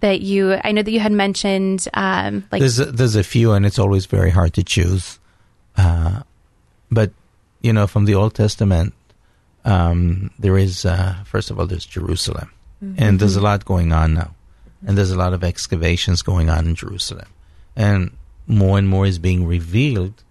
That 0.00 0.20
you? 0.20 0.58
I 0.62 0.72
know 0.72 0.82
that 0.82 0.90
you 0.90 1.00
had 1.00 1.12
mentioned 1.12 1.88
um, 1.94 2.44
like 2.52 2.60
there's 2.60 2.78
a, 2.78 2.86
there's 2.86 3.16
a 3.16 3.24
few, 3.24 3.52
and 3.52 3.64
it's 3.64 3.78
always 3.78 4.06
very 4.06 4.30
hard 4.30 4.54
to 4.54 4.62
choose. 4.62 5.18
Uh, 5.76 6.22
but 6.90 7.12
you 7.60 7.72
know, 7.72 7.86
from 7.86 8.04
the 8.04 8.14
Old 8.14 8.34
Testament, 8.34 8.94
um, 9.64 10.30
there 10.38 10.58
is 10.58 10.84
uh, 10.84 11.16
first 11.24 11.50
of 11.50 11.58
all 11.58 11.66
there's 11.66 11.86
Jerusalem, 11.86 12.50
and 12.96 13.20
there's 13.20 13.36
a 13.36 13.40
lot 13.40 13.64
going 13.64 13.92
on 13.92 14.14
now, 14.14 14.34
and 14.86 14.96
there's 14.96 15.10
a 15.10 15.18
lot 15.18 15.32
of 15.32 15.44
excavations 15.44 16.22
going 16.22 16.50
on 16.50 16.66
in 16.66 16.74
Jerusalem, 16.74 17.28
and 17.76 18.10
more 18.46 18.78
and 18.78 18.88
more 18.88 19.06
is 19.06 19.18
being 19.18 19.46
revealed, 19.46 20.22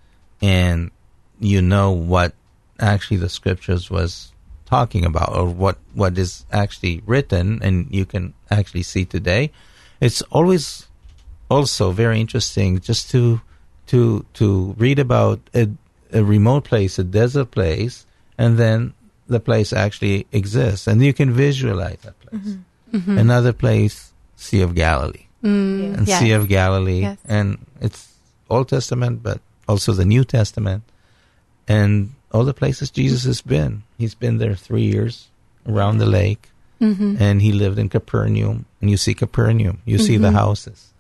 and 0.42 0.92
you 1.40 1.62
know 1.62 1.92
what 1.92 2.34
actually 2.80 3.18
the 3.18 3.30
scriptures 3.30 3.90
was 3.90 4.32
talking 4.70 5.04
about, 5.06 5.36
or 5.36 5.46
what 5.50 5.78
what 5.94 6.18
is 6.18 6.46
actually 6.52 7.02
written, 7.06 7.60
and 7.62 7.88
you 7.90 8.06
can 8.06 8.34
actually 8.50 8.84
see 8.84 9.06
today. 9.06 9.52
It's 10.00 10.22
always 10.32 10.88
also 11.50 11.92
very 11.92 12.20
interesting 12.22 12.80
just 12.80 13.10
to 13.12 13.42
to 13.88 14.26
to 14.36 14.76
read 14.78 15.00
about 15.00 15.40
a, 15.54 15.68
a 16.14 16.24
remote 16.24 16.64
place, 16.66 17.00
a 17.00 17.04
desert 17.04 17.52
place, 17.52 18.06
and 18.38 18.58
then 18.58 18.94
the 19.28 19.40
place 19.40 19.74
actually 19.74 20.26
exists, 20.32 20.88
and 20.88 21.02
you 21.02 21.14
can 21.14 21.34
visualize 21.34 21.98
that 22.02 22.20
place. 22.22 22.42
Mm-hmm. 22.42 22.98
Mm-hmm. 22.98 23.18
Another 23.18 23.54
place, 23.54 24.12
Sea 24.36 24.62
of 24.62 24.74
Galilee, 24.74 25.26
mm. 25.44 25.98
and 25.98 26.08
Yes. 26.08 26.20
Sea 26.20 26.32
of 26.34 26.48
Galilee, 26.48 27.02
Yes. 27.02 27.18
and 27.26 27.58
it's 27.82 28.14
Old 28.50 28.70
Testament, 28.70 29.22
but 29.22 29.42
also 29.68 29.94
the 29.94 30.06
New 30.06 30.24
Testament, 30.24 30.84
and 31.68 32.14
all 32.32 32.44
the 32.44 32.54
places 32.54 32.92
Jesus 32.92 33.24
has 33.24 33.42
been. 33.42 33.84
He's 33.98 34.16
been 34.16 34.38
there 34.38 34.56
three 34.56 34.84
years 34.84 35.30
around 35.68 35.98
the 35.98 36.06
lake, 36.06 36.50
and 37.22 37.42
he 37.42 37.52
lived 37.52 37.80
in 37.80 37.90
Capernaum. 37.90 38.66
And 38.82 38.90
you 38.90 38.98
see 38.98 39.14
Capernaum, 39.14 39.82
you 39.86 39.98
see 39.98 40.18
the 40.18 40.32
houses, 40.32 40.94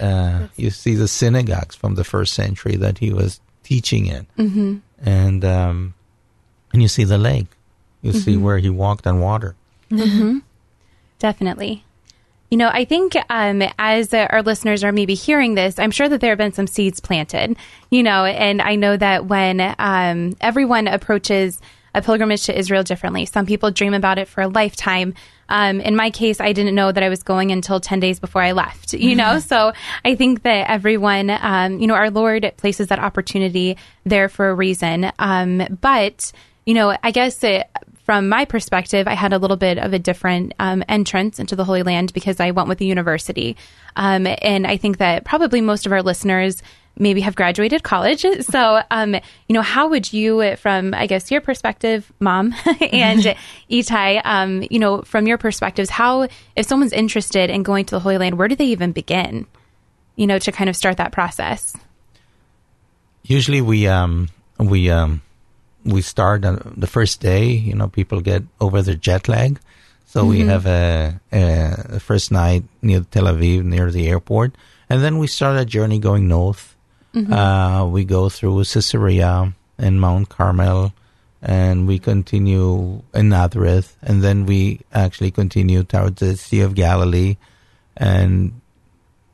uh, 0.00 0.48
you 0.56 0.70
see 0.70 0.94
the 0.94 1.08
synagogues 1.08 1.74
from 1.74 1.94
the 1.96 2.04
first 2.04 2.34
century 2.34 2.76
that 2.76 2.98
he 2.98 3.12
was 3.12 3.40
teaching 3.62 4.06
in, 4.06 4.26
mm-hmm. 4.38 4.76
and 5.08 5.44
um, 5.44 5.94
and 6.72 6.82
you 6.82 6.88
see 6.88 7.04
the 7.04 7.18
lake. 7.18 7.48
You 8.00 8.12
see 8.12 8.36
where 8.36 8.58
he 8.58 8.68
walked 8.68 9.06
on 9.06 9.20
water. 9.20 9.54
Definitely. 11.20 11.84
You 12.52 12.58
know, 12.58 12.68
I 12.70 12.84
think 12.84 13.16
um, 13.30 13.62
as 13.78 14.12
uh, 14.12 14.26
our 14.28 14.42
listeners 14.42 14.84
are 14.84 14.92
maybe 14.92 15.14
hearing 15.14 15.54
this, 15.54 15.78
I'm 15.78 15.90
sure 15.90 16.06
that 16.06 16.20
there 16.20 16.32
have 16.32 16.38
been 16.38 16.52
some 16.52 16.66
seeds 16.66 17.00
planted, 17.00 17.56
you 17.88 18.02
know, 18.02 18.26
and 18.26 18.60
I 18.60 18.74
know 18.74 18.94
that 18.94 19.24
when 19.24 19.74
um, 19.78 20.36
everyone 20.38 20.86
approaches 20.86 21.58
a 21.94 22.02
pilgrimage 22.02 22.44
to 22.44 22.58
Israel 22.58 22.82
differently, 22.82 23.24
some 23.24 23.46
people 23.46 23.70
dream 23.70 23.94
about 23.94 24.18
it 24.18 24.28
for 24.28 24.42
a 24.42 24.48
lifetime. 24.48 25.14
Um, 25.48 25.80
in 25.80 25.96
my 25.96 26.10
case, 26.10 26.42
I 26.42 26.52
didn't 26.52 26.74
know 26.74 26.92
that 26.92 27.02
I 27.02 27.08
was 27.08 27.22
going 27.22 27.52
until 27.52 27.80
10 27.80 28.00
days 28.00 28.20
before 28.20 28.42
I 28.42 28.52
left, 28.52 28.92
you 29.08 29.16
know, 29.16 29.38
so 29.52 29.72
I 30.04 30.14
think 30.14 30.42
that 30.42 30.70
everyone, 30.70 31.30
um, 31.30 31.80
you 31.80 31.86
know, 31.86 31.94
our 31.94 32.10
Lord 32.10 32.52
places 32.58 32.88
that 32.88 32.98
opportunity 32.98 33.78
there 34.04 34.28
for 34.28 34.50
a 34.50 34.54
reason. 34.54 35.10
Um, 35.18 35.78
but, 35.80 36.30
you 36.66 36.74
know, 36.74 36.98
I 37.02 37.12
guess 37.12 37.42
it, 37.44 37.66
from 38.04 38.28
my 38.28 38.44
perspective, 38.44 39.06
I 39.06 39.14
had 39.14 39.32
a 39.32 39.38
little 39.38 39.56
bit 39.56 39.78
of 39.78 39.92
a 39.92 39.98
different 39.98 40.54
um, 40.58 40.82
entrance 40.88 41.38
into 41.38 41.54
the 41.54 41.64
Holy 41.64 41.82
Land 41.82 42.12
because 42.12 42.40
I 42.40 42.50
went 42.50 42.68
with 42.68 42.78
the 42.78 42.86
university. 42.86 43.56
Um, 43.94 44.26
and 44.26 44.66
I 44.66 44.76
think 44.76 44.98
that 44.98 45.24
probably 45.24 45.60
most 45.60 45.86
of 45.86 45.92
our 45.92 46.02
listeners 46.02 46.62
maybe 46.98 47.20
have 47.20 47.34
graduated 47.34 47.82
college. 47.82 48.26
So, 48.42 48.82
um, 48.90 49.14
you 49.14 49.54
know, 49.54 49.62
how 49.62 49.88
would 49.88 50.12
you, 50.12 50.56
from, 50.56 50.94
I 50.94 51.06
guess, 51.06 51.30
your 51.30 51.40
perspective, 51.40 52.12
mom 52.18 52.54
and 52.80 53.20
Itai, 53.70 54.20
um, 54.24 54.64
you 54.68 54.78
know, 54.78 55.02
from 55.02 55.26
your 55.26 55.38
perspectives, 55.38 55.88
how, 55.88 56.28
if 56.56 56.66
someone's 56.66 56.92
interested 56.92 57.50
in 57.50 57.62
going 57.62 57.84
to 57.86 57.94
the 57.94 58.00
Holy 58.00 58.18
Land, 58.18 58.36
where 58.36 58.48
do 58.48 58.56
they 58.56 58.66
even 58.66 58.92
begin, 58.92 59.46
you 60.16 60.26
know, 60.26 60.38
to 60.40 60.52
kind 60.52 60.68
of 60.68 60.76
start 60.76 60.96
that 60.96 61.12
process? 61.12 61.74
Usually, 63.22 63.60
we 63.60 63.86
um 63.86 64.28
we 64.58 64.90
um 64.90 65.22
we 65.84 66.02
start 66.02 66.44
on 66.44 66.74
the 66.76 66.86
first 66.86 67.20
day. 67.20 67.50
You 67.50 67.74
know, 67.74 67.88
people 67.88 68.20
get 68.20 68.42
over 68.60 68.82
their 68.82 68.94
jet 68.94 69.28
lag, 69.28 69.58
so 70.06 70.24
we 70.24 70.40
have 70.40 70.66
a, 70.66 71.20
a, 71.32 71.96
a 71.96 72.00
first 72.00 72.30
night 72.30 72.64
near 72.82 73.00
Tel 73.10 73.24
Aviv, 73.24 73.64
near 73.64 73.90
the 73.90 74.08
airport, 74.08 74.54
and 74.88 75.02
then 75.02 75.18
we 75.18 75.26
start 75.26 75.58
a 75.58 75.64
journey 75.64 75.98
going 75.98 76.28
north. 76.28 76.76
Uh, 77.32 77.86
we 77.86 78.04
go 78.04 78.28
through 78.28 78.64
Caesarea 78.64 79.52
and 79.78 80.00
Mount 80.00 80.28
Carmel, 80.28 80.94
and 81.42 81.86
we 81.86 81.98
continue 81.98 83.02
in 83.12 83.28
Nazareth, 83.28 83.96
and 84.02 84.22
then 84.22 84.46
we 84.46 84.80
actually 84.92 85.30
continue 85.30 85.82
towards 85.82 86.20
the 86.20 86.36
Sea 86.36 86.60
of 86.60 86.74
Galilee, 86.74 87.36
and 87.96 88.60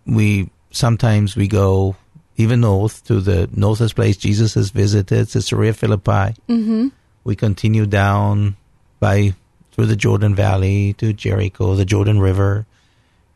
we 0.06 0.50
sometimes 0.70 1.36
we 1.36 1.46
go 1.48 1.96
even 2.38 2.60
north 2.60 3.04
to 3.04 3.20
the 3.20 3.50
northest 3.52 3.96
place 3.96 4.16
Jesus 4.16 4.54
has 4.54 4.70
visited, 4.70 5.28
Caesarea 5.28 5.74
Philippi. 5.74 6.34
Mm-hmm. 6.48 6.88
We 7.24 7.36
continue 7.36 7.84
down 7.84 8.56
by 9.00 9.34
through 9.72 9.86
the 9.86 9.96
Jordan 9.96 10.34
Valley 10.34 10.94
to 10.94 11.12
Jericho, 11.12 11.74
the 11.74 11.84
Jordan 11.84 12.20
River, 12.20 12.64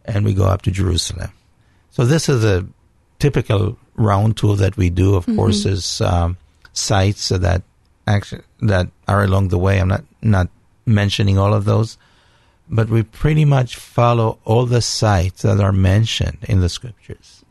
and 0.05 0.25
we 0.25 0.35
go 0.35 0.45
up 0.45 0.63
to 0.63 0.71
Jerusalem. 0.71 1.31
So 1.91 2.07
this 2.07 2.29
is 2.29 2.45
a 2.45 2.67
typical 3.19 3.77
round 3.97 4.37
tour 4.37 4.57
that 4.57 4.77
we 4.77 4.89
do. 4.89 5.17
Of 5.17 5.27
course, 5.37 5.65
is 5.67 6.01
um, 6.01 6.37
sites 6.73 7.29
that 7.29 7.63
actually 8.07 8.43
that 8.61 8.89
are 9.07 9.25
along 9.25 9.49
the 9.49 9.59
way. 9.59 9.79
I'm 9.81 9.89
not 9.89 10.05
not 10.23 10.49
mentioning 10.87 11.39
all 11.39 11.55
of 11.55 11.65
those, 11.65 11.99
but 12.69 12.89
we 12.89 13.03
pretty 13.03 13.45
much 13.45 13.77
follow 13.77 14.39
all 14.45 14.67
the 14.67 14.81
sites 14.81 15.43
that 15.43 15.61
are 15.61 15.73
mentioned 15.73 16.39
in 16.43 16.61
the 16.61 16.69
scriptures. 16.69 17.45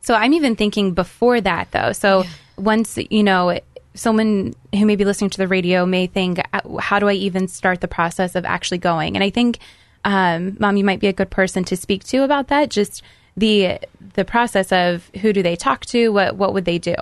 So 0.00 0.14
I'm 0.14 0.32
even 0.32 0.56
thinking 0.56 0.94
before 0.94 1.40
that, 1.40 1.70
though. 1.70 1.92
So 1.92 2.24
once, 2.56 2.98
you 3.10 3.22
know, 3.22 3.58
someone 3.94 4.54
who 4.74 4.86
may 4.86 4.96
be 4.96 5.04
listening 5.04 5.30
to 5.30 5.38
the 5.38 5.48
radio 5.48 5.84
may 5.84 6.06
think, 6.06 6.40
uh, 6.52 6.78
how 6.78 6.98
do 6.98 7.08
I 7.08 7.14
even 7.14 7.48
start 7.48 7.80
the 7.80 7.88
process 7.88 8.34
of 8.34 8.44
actually 8.44 8.78
going? 8.78 9.16
And 9.16 9.24
I 9.24 9.30
think, 9.30 9.58
um, 10.04 10.56
Mom, 10.60 10.76
you 10.76 10.84
might 10.84 11.00
be 11.00 11.08
a 11.08 11.12
good 11.12 11.30
person 11.30 11.64
to 11.64 11.76
speak 11.76 12.04
to 12.04 12.22
about 12.22 12.48
that. 12.48 12.70
Just 12.70 13.02
the 13.36 13.78
the 14.14 14.24
process 14.24 14.72
of 14.72 15.10
who 15.20 15.32
do 15.32 15.42
they 15.42 15.56
talk 15.56 15.86
to? 15.86 16.08
What 16.08 16.36
what 16.36 16.54
would 16.54 16.64
they 16.64 16.78
do? 16.78 16.94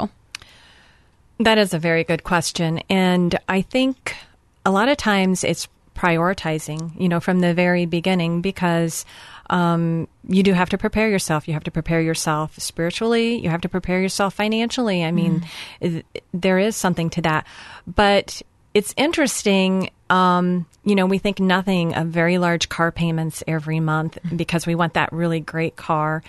That 1.39 1.59
is 1.59 1.75
a 1.75 1.79
very 1.79 2.05
good 2.05 2.25
question. 2.25 2.81
And 2.89 3.39
I 3.49 3.63
think 3.63 4.17
a 4.65 4.71
lot 4.71 4.89
of 4.89 4.97
times 4.97 5.45
it's 5.45 5.69
prioritizing, 5.95 6.99
you 7.01 7.09
know, 7.09 7.21
from 7.21 7.41
the 7.41 7.55
very 7.55 7.87
beginning 7.87 8.41
because 8.41 9.05
um, 9.51 10.09
you 10.29 10.43
do 10.43 10.53
have 10.53 10.71
to 10.71 10.79
prepare 10.79 11.09
yourself. 11.09 11.47
You 11.47 11.55
have 11.55 11.65
to 11.65 11.71
prepare 11.71 12.01
yourself 12.01 12.59
spiritually. 12.59 13.37
You 13.37 13.51
have 13.51 13.61
to 13.63 13.69
prepare 13.69 14.01
yourself 14.01 14.35
financially. 14.35 15.05
I 15.05 15.11
mean, 15.13 15.47
th- 15.81 16.05
there 16.33 16.59
is 16.59 16.77
something 16.77 17.11
to 17.11 17.23
that. 17.23 17.47
But 17.87 18.43
it's 18.75 18.93
interesting. 18.97 19.91
Um, 20.11 20.67
you 20.85 20.95
know, 20.95 21.07
we 21.07 21.19
think 21.19 21.41
nothing 21.41 21.95
of 21.95 22.09
very 22.09 22.39
large 22.39 22.69
car 22.69 22.93
payments 22.93 23.43
every 23.47 23.81
month 23.81 24.19
because 24.37 24.67
we 24.67 24.75
want 24.75 24.95
that 24.95 25.13
really 25.13 25.41
great 25.41 25.77
car. 25.77 26.23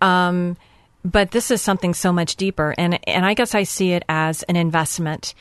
Um, 0.00 0.56
but 1.04 1.30
this 1.30 1.50
is 1.50 1.60
something 1.60 1.92
so 1.92 2.12
much 2.12 2.36
deeper 2.36 2.74
and 2.78 2.98
and 3.06 3.26
I 3.26 3.34
guess 3.34 3.54
I 3.54 3.64
see 3.64 3.92
it 3.92 4.04
as 4.08 4.42
an 4.44 4.56
investment 4.56 5.34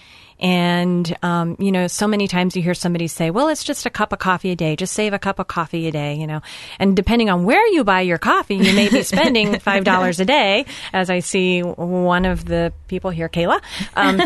and 0.44 1.18
um, 1.24 1.56
you 1.58 1.72
know 1.72 1.88
so 1.88 2.06
many 2.06 2.28
times 2.28 2.56
you 2.56 2.62
hear 2.62 2.74
somebody 2.74 3.08
say 3.08 3.32
well 3.32 3.48
it's 3.48 3.64
just 3.64 3.86
a 3.86 3.90
cup 3.90 4.12
of 4.12 4.20
coffee 4.20 4.52
a 4.52 4.56
day. 4.56 4.76
Just 4.76 4.94
save 4.94 5.14
a 5.14 5.20
cup 5.20 5.40
of 5.40 5.48
coffee 5.48 5.88
a 5.88 5.92
day 5.92 6.16
you 6.16 6.28
know. 6.28 6.42
And 6.78 6.96
depending 6.96 7.30
on 7.30 7.46
where 7.46 7.66
you 7.68 7.84
buy 7.84 8.02
your 8.02 8.18
coffee 8.18 8.58
you 8.58 8.74
may 8.76 8.90
be 8.90 9.02
spending 9.14 9.60
five 9.60 9.86
dollars 9.86 10.20
a 10.20 10.26
day 10.26 10.66
as 10.92 11.10
I 11.10 11.20
see 11.20 11.62
one 11.62 12.26
of 12.26 12.44
the 12.44 12.74
people 12.90 13.10
here 13.10 13.30
Kayla. 13.30 13.62
Um, 13.96 14.22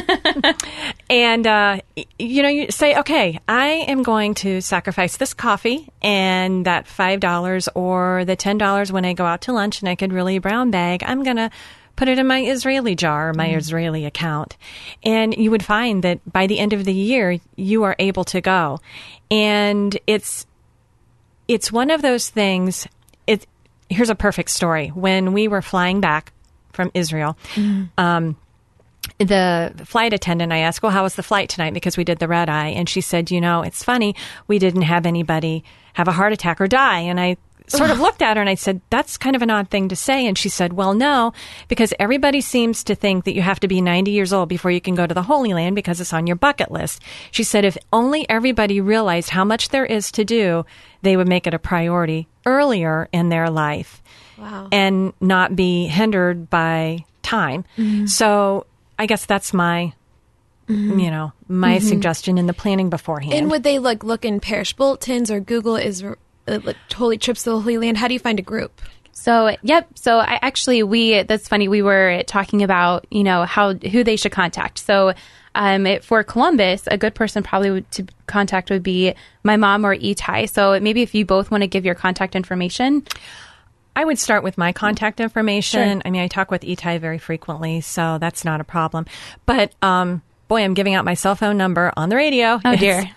and 1.09 1.45
uh, 1.45 1.81
you 2.17 2.41
know 2.41 2.49
you 2.49 2.71
say 2.71 2.97
okay 2.99 3.39
I 3.47 3.67
am 3.87 4.01
going 4.01 4.33
to 4.35 4.61
sacrifice 4.61 5.17
this 5.17 5.35
coffee 5.35 5.87
and 6.01 6.65
that 6.65 6.87
five 6.87 7.19
dollars 7.19 7.69
or 7.75 8.25
the 8.25 8.35
ten 8.35 8.57
dollars 8.57 8.91
when 8.91 9.05
I 9.05 9.13
go 9.13 9.25
out 9.25 9.41
to 9.41 9.53
lunch 9.53 9.81
and 9.81 9.89
I 9.89 9.95
could 9.95 10.11
really 10.11 10.39
brown 10.39 10.71
bag. 10.71 11.03
I'm 11.05 11.23
gonna 11.23 11.51
put 11.97 12.07
it 12.07 12.17
in 12.17 12.27
my 12.27 12.43
Israeli 12.43 12.95
jar, 12.95 13.33
my 13.33 13.49
Israeli 13.49 14.05
account. 14.05 14.55
And 15.03 15.35
you 15.35 15.51
would 15.51 15.65
find 15.65 16.03
that 16.03 16.21
by 16.31 16.47
the 16.47 16.59
end 16.59 16.71
of 16.71 16.85
the 16.85 16.93
year, 16.93 17.39
you 17.57 17.83
are 17.83 17.95
able 17.99 18.23
to 18.25 18.39
go. 18.39 18.79
And 19.29 19.99
it's, 20.07 20.45
it's 21.49 21.71
one 21.71 21.91
of 21.91 22.01
those 22.01 22.29
things. 22.29 22.87
It, 23.25 23.45
here's 23.89 24.11
a 24.11 24.15
perfect 24.15 24.51
story. 24.51 24.89
When 24.89 25.33
we 25.33 25.49
were 25.49 25.61
flying 25.61 25.99
back 25.99 26.31
from 26.71 26.91
Israel, 26.93 27.35
um, 27.97 28.37
the 29.17 29.73
flight 29.85 30.13
attendant, 30.13 30.53
I 30.53 30.59
asked, 30.59 30.83
well, 30.83 30.91
how 30.91 31.03
was 31.03 31.15
the 31.15 31.23
flight 31.23 31.49
tonight? 31.49 31.73
Because 31.73 31.97
we 31.97 32.03
did 32.03 32.19
the 32.19 32.27
red 32.27 32.47
eye. 32.47 32.67
And 32.67 32.87
she 32.87 33.01
said, 33.01 33.31
you 33.31 33.41
know, 33.41 33.63
it's 33.63 33.83
funny. 33.83 34.15
We 34.47 34.59
didn't 34.59 34.83
have 34.83 35.05
anybody 35.05 35.63
have 35.93 36.07
a 36.07 36.11
heart 36.11 36.31
attack 36.31 36.61
or 36.61 36.67
die. 36.67 36.99
And 36.99 37.19
I 37.19 37.37
sort 37.67 37.91
of 37.91 37.99
looked 37.99 38.21
at 38.21 38.37
her 38.37 38.41
and 38.41 38.49
I 38.49 38.55
said, 38.55 38.81
that's 38.89 39.17
kind 39.17 39.35
of 39.35 39.41
an 39.41 39.49
odd 39.49 39.69
thing 39.69 39.89
to 39.89 39.95
say. 39.95 40.25
And 40.25 40.37
she 40.37 40.49
said, 40.49 40.73
well, 40.73 40.93
no, 40.93 41.33
because 41.67 41.93
everybody 41.99 42.41
seems 42.41 42.83
to 42.85 42.95
think 42.95 43.25
that 43.25 43.35
you 43.35 43.41
have 43.41 43.59
to 43.59 43.67
be 43.67 43.81
90 43.81 44.11
years 44.11 44.33
old 44.33 44.49
before 44.49 44.71
you 44.71 44.81
can 44.81 44.95
go 44.95 45.05
to 45.05 45.13
the 45.13 45.23
Holy 45.23 45.53
Land 45.53 45.75
because 45.75 45.99
it's 45.99 46.13
on 46.13 46.27
your 46.27 46.35
bucket 46.35 46.71
list. 46.71 47.01
She 47.31 47.43
said, 47.43 47.65
if 47.65 47.77
only 47.91 48.27
everybody 48.29 48.81
realized 48.81 49.29
how 49.29 49.43
much 49.43 49.69
there 49.69 49.85
is 49.85 50.11
to 50.13 50.25
do, 50.25 50.65
they 51.01 51.17
would 51.17 51.27
make 51.27 51.45
it 51.45 51.53
a 51.53 51.59
priority 51.59 52.27
earlier 52.45 53.09
in 53.11 53.29
their 53.29 53.49
life 53.49 54.01
Wow. 54.37 54.67
and 54.71 55.13
not 55.19 55.55
be 55.55 55.87
hindered 55.87 56.47
by 56.47 57.05
time. 57.23 57.65
Mm-hmm. 57.77 58.05
So 58.05 58.67
I 58.99 59.07
guess 59.07 59.25
that's 59.25 59.51
my, 59.51 59.93
mm-hmm. 60.69 60.99
you 60.99 61.09
know, 61.09 61.33
my 61.47 61.77
mm-hmm. 61.77 61.87
suggestion 61.87 62.37
in 62.37 62.45
the 62.45 62.53
planning 62.53 62.89
beforehand. 62.89 63.33
And 63.33 63.49
would 63.49 63.63
they 63.63 63.79
like 63.79 64.03
look 64.03 64.25
in 64.25 64.39
parish 64.39 64.73
bulletins 64.73 65.31
or 65.31 65.39
Google 65.39 65.75
is 65.75 66.03
uh, 66.47 66.59
like 66.63 66.77
Holy 66.93 67.17
Trips 67.17 67.43
to 67.43 67.51
the 67.51 67.59
Holy 67.59 67.77
Land? 67.77 67.97
How 67.97 68.07
do 68.07 68.13
you 68.13 68.19
find 68.19 68.39
a 68.39 68.43
group? 68.43 68.81
So, 69.11 69.55
yep. 69.63 69.87
So, 69.95 70.19
I 70.19 70.39
actually 70.41 70.83
we 70.83 71.23
that's 71.23 71.47
funny. 71.47 71.67
We 71.67 71.81
were 71.81 72.23
talking 72.27 72.63
about 72.63 73.05
you 73.09 73.23
know 73.23 73.45
how 73.45 73.73
who 73.73 74.03
they 74.03 74.15
should 74.15 74.31
contact. 74.31 74.79
So, 74.79 75.13
um, 75.57 75.87
it, 75.87 76.03
for 76.03 76.23
Columbus, 76.23 76.87
a 76.87 76.97
good 76.97 77.15
person 77.15 77.41
probably 77.41 77.71
would, 77.71 77.91
to 77.91 78.05
contact 78.27 78.69
would 78.69 78.83
be 78.83 79.15
my 79.43 79.57
mom 79.57 79.85
or 79.85 79.95
Itai. 79.95 80.47
So 80.49 80.79
maybe 80.79 81.01
if 81.01 81.15
you 81.15 81.25
both 81.25 81.49
want 81.49 81.63
to 81.63 81.67
give 81.67 81.83
your 81.83 81.95
contact 81.95 82.35
information. 82.35 83.03
I 83.95 84.05
would 84.05 84.19
start 84.19 84.43
with 84.43 84.59
my 84.59 84.73
contact 84.73 85.19
information. 85.19 86.01
Sure. 86.01 86.01
I 86.05 86.11
mean, 86.11 86.21
I 86.21 86.27
talk 86.27 86.51
with 86.51 86.61
Itai 86.61 86.99
very 86.99 87.17
frequently, 87.17 87.81
so 87.81 88.19
that's 88.19 88.45
not 88.45 88.61
a 88.61 88.63
problem. 88.63 89.07
But 89.47 89.73
um, 89.81 90.21
boy, 90.47 90.63
I'm 90.63 90.75
giving 90.75 90.93
out 90.93 91.03
my 91.03 91.15
cell 91.15 91.33
phone 91.33 91.57
number 91.57 91.91
on 91.97 92.09
the 92.09 92.15
radio. 92.15 92.61
Oh, 92.63 92.75
dear. 92.75 93.09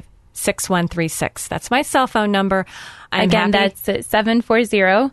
740-225-6136. 0.44 1.48
That's 1.48 1.70
my 1.70 1.82
cell 1.82 2.06
phone 2.06 2.32
number. 2.32 2.66
I'm 3.12 3.24
Again, 3.28 3.52
happy- 3.52 3.74
that's 3.86 4.06
740 4.06 5.12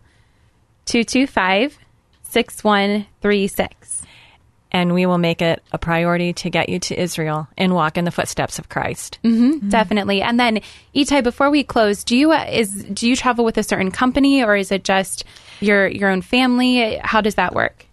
225 0.85 1.77
6136. 2.23 4.03
and 4.71 4.93
we 4.93 5.05
will 5.05 5.17
make 5.17 5.41
it 5.41 5.63
a 5.71 5.77
priority 5.77 6.33
to 6.33 6.49
get 6.49 6.67
you 6.69 6.77
to 6.79 6.99
Israel 7.01 7.47
and 7.57 7.73
walk 7.73 7.97
in 7.97 8.03
the 8.05 8.11
footsteps 8.11 8.59
of 8.59 8.67
Christ. 8.69 9.17
Definitely. 9.23 10.21
And 10.21 10.39
then 10.39 10.59
Itai, 10.95 11.23
before 11.23 11.49
we 11.49 11.63
close, 11.63 12.03
do 12.03 12.15
you 12.17 12.31
uh, 12.33 12.45
is 12.49 12.83
do 12.85 13.07
you 13.07 13.15
travel 13.15 13.45
with 13.45 13.57
a 13.57 13.63
certain 13.63 13.91
company 13.91 14.43
or 14.43 14.55
is 14.55 14.71
it 14.71 14.83
just 14.83 15.23
your 15.61 15.87
your 15.87 16.09
own 16.09 16.21
family? 16.21 16.99
How 17.01 17.21
does 17.21 17.35
that 17.35 17.55
work? 17.55 17.85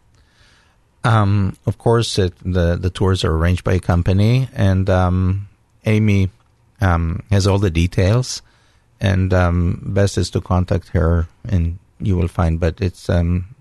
Um, 1.04 1.56
of 1.66 1.78
course, 1.78 2.18
it, 2.18 2.34
the 2.44 2.76
the 2.76 2.90
tours 2.90 3.24
are 3.24 3.32
arranged 3.32 3.62
by 3.62 3.74
a 3.74 3.80
company, 3.80 4.48
and 4.54 4.88
um, 4.90 5.48
Amy 5.84 6.30
um, 6.80 7.22
has 7.30 7.46
all 7.46 7.58
the 7.58 7.70
details. 7.70 8.42
And 9.00 9.34
um, 9.34 9.82
best 9.84 10.16
is 10.16 10.30
to 10.30 10.40
contact 10.40 10.88
her, 10.90 11.28
and 11.46 11.78
you 12.00 12.16
will 12.16 12.28
find. 12.28 12.58
But 12.58 12.80
it's 12.80 13.10
um, 13.10 13.54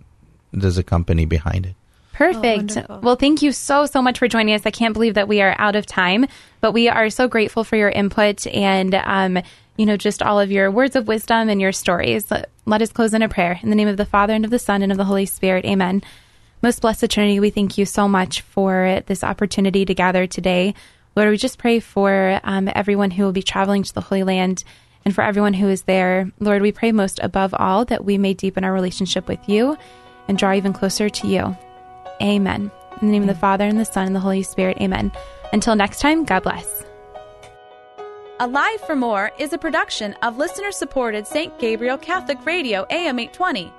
there's 0.53 0.77
a 0.77 0.83
company 0.83 1.25
behind 1.25 1.65
it. 1.65 1.75
Perfect. 2.13 2.75
wonderful. 2.75 2.99
well, 3.01 3.15
thank 3.15 3.41
you 3.41 3.51
so, 3.51 3.85
so 3.87 4.01
much 4.01 4.19
for 4.19 4.27
joining 4.27 4.53
us. 4.53 4.61
I 4.65 4.71
can't 4.71 4.93
believe 4.93 5.15
that 5.15 5.27
we 5.27 5.41
are 5.41 5.55
out 5.57 5.75
of 5.75 5.85
time, 5.85 6.27
but 6.61 6.71
we 6.71 6.87
are 6.87 7.09
so 7.09 7.27
grateful 7.27 7.63
for 7.63 7.75
your 7.75 7.89
input 7.89 8.45
and, 8.47 8.93
um, 8.93 9.39
you 9.77 9.87
know, 9.87 9.97
just 9.97 10.21
all 10.21 10.39
of 10.39 10.51
your 10.51 10.69
words 10.69 10.95
of 10.95 11.07
wisdom 11.07 11.49
and 11.49 11.59
your 11.59 11.71
stories. 11.71 12.29
Let, 12.29 12.49
let 12.65 12.83
us 12.83 12.91
close 12.91 13.15
in 13.15 13.23
a 13.23 13.29
prayer. 13.29 13.59
In 13.63 13.71
the 13.71 13.75
name 13.75 13.87
of 13.87 13.97
the 13.97 14.05
Father 14.05 14.33
and 14.33 14.45
of 14.45 14.51
the 14.51 14.59
Son 14.59 14.83
and 14.83 14.91
of 14.91 14.97
the 14.99 15.05
Holy 15.05 15.25
Spirit. 15.25 15.65
Amen. 15.65 16.03
Most 16.61 16.81
blessed 16.81 17.09
Trinity, 17.09 17.39
we 17.39 17.49
thank 17.49 17.77
you 17.77 17.85
so 17.85 18.07
much 18.07 18.41
for 18.41 19.01
this 19.07 19.23
opportunity 19.23 19.83
to 19.83 19.93
gather 19.95 20.27
today. 20.27 20.75
Lord, 21.15 21.29
we 21.29 21.37
just 21.37 21.59
pray 21.59 21.79
for 21.79 22.39
um, 22.43 22.69
everyone 22.73 23.11
who 23.11 23.23
will 23.23 23.31
be 23.31 23.43
traveling 23.43 23.83
to 23.83 23.93
the 23.93 24.01
Holy 24.01 24.23
Land 24.23 24.63
and 25.05 25.13
for 25.13 25.23
everyone 25.23 25.53
who 25.53 25.69
is 25.69 25.83
there. 25.83 26.31
Lord, 26.39 26.61
we 26.61 26.71
pray 26.71 26.91
most 26.91 27.19
above 27.21 27.53
all 27.57 27.85
that 27.85 28.05
we 28.05 28.17
may 28.17 28.33
deepen 28.33 28.63
our 28.63 28.73
relationship 28.73 29.27
with 29.27 29.47
you 29.47 29.77
and 30.27 30.37
draw 30.37 30.53
even 30.53 30.73
closer 30.73 31.09
to 31.09 31.27
you. 31.27 31.55
Amen. 32.21 32.71
In 33.01 33.07
the 33.07 33.11
name 33.11 33.23
of 33.23 33.27
the 33.27 33.35
Father, 33.35 33.65
and 33.65 33.79
the 33.79 33.85
Son, 33.85 34.07
and 34.07 34.15
the 34.15 34.19
Holy 34.19 34.43
Spirit. 34.43 34.77
Amen. 34.79 35.11
Until 35.51 35.75
next 35.75 35.99
time, 35.99 36.23
God 36.23 36.43
bless. 36.43 36.83
Alive 38.39 38.81
for 38.81 38.95
More 38.95 39.31
is 39.37 39.53
a 39.53 39.57
production 39.57 40.13
of 40.23 40.37
listener 40.37 40.71
supported 40.71 41.27
St. 41.27 41.57
Gabriel 41.59 41.97
Catholic 41.97 42.43
Radio 42.45 42.85
AM 42.89 43.19
820. 43.19 43.71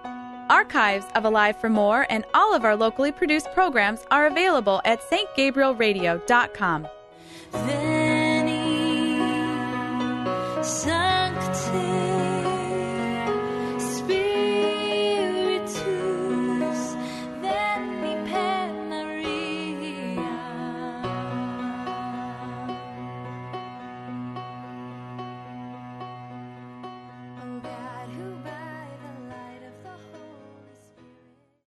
Archives 0.51 1.07
of 1.15 1.25
Alive 1.25 1.59
for 1.61 1.71
More 1.71 2.07
and 2.11 2.25
all 2.35 2.55
of 2.55 2.65
our 2.65 2.77
locally 2.77 3.11
produced 3.11 3.53
programs 3.55 4.05
are 4.11 4.27
available 4.27 4.81
at 4.85 5.01
stgabrielradio.com. 5.01 6.87
Veni, 7.63 8.63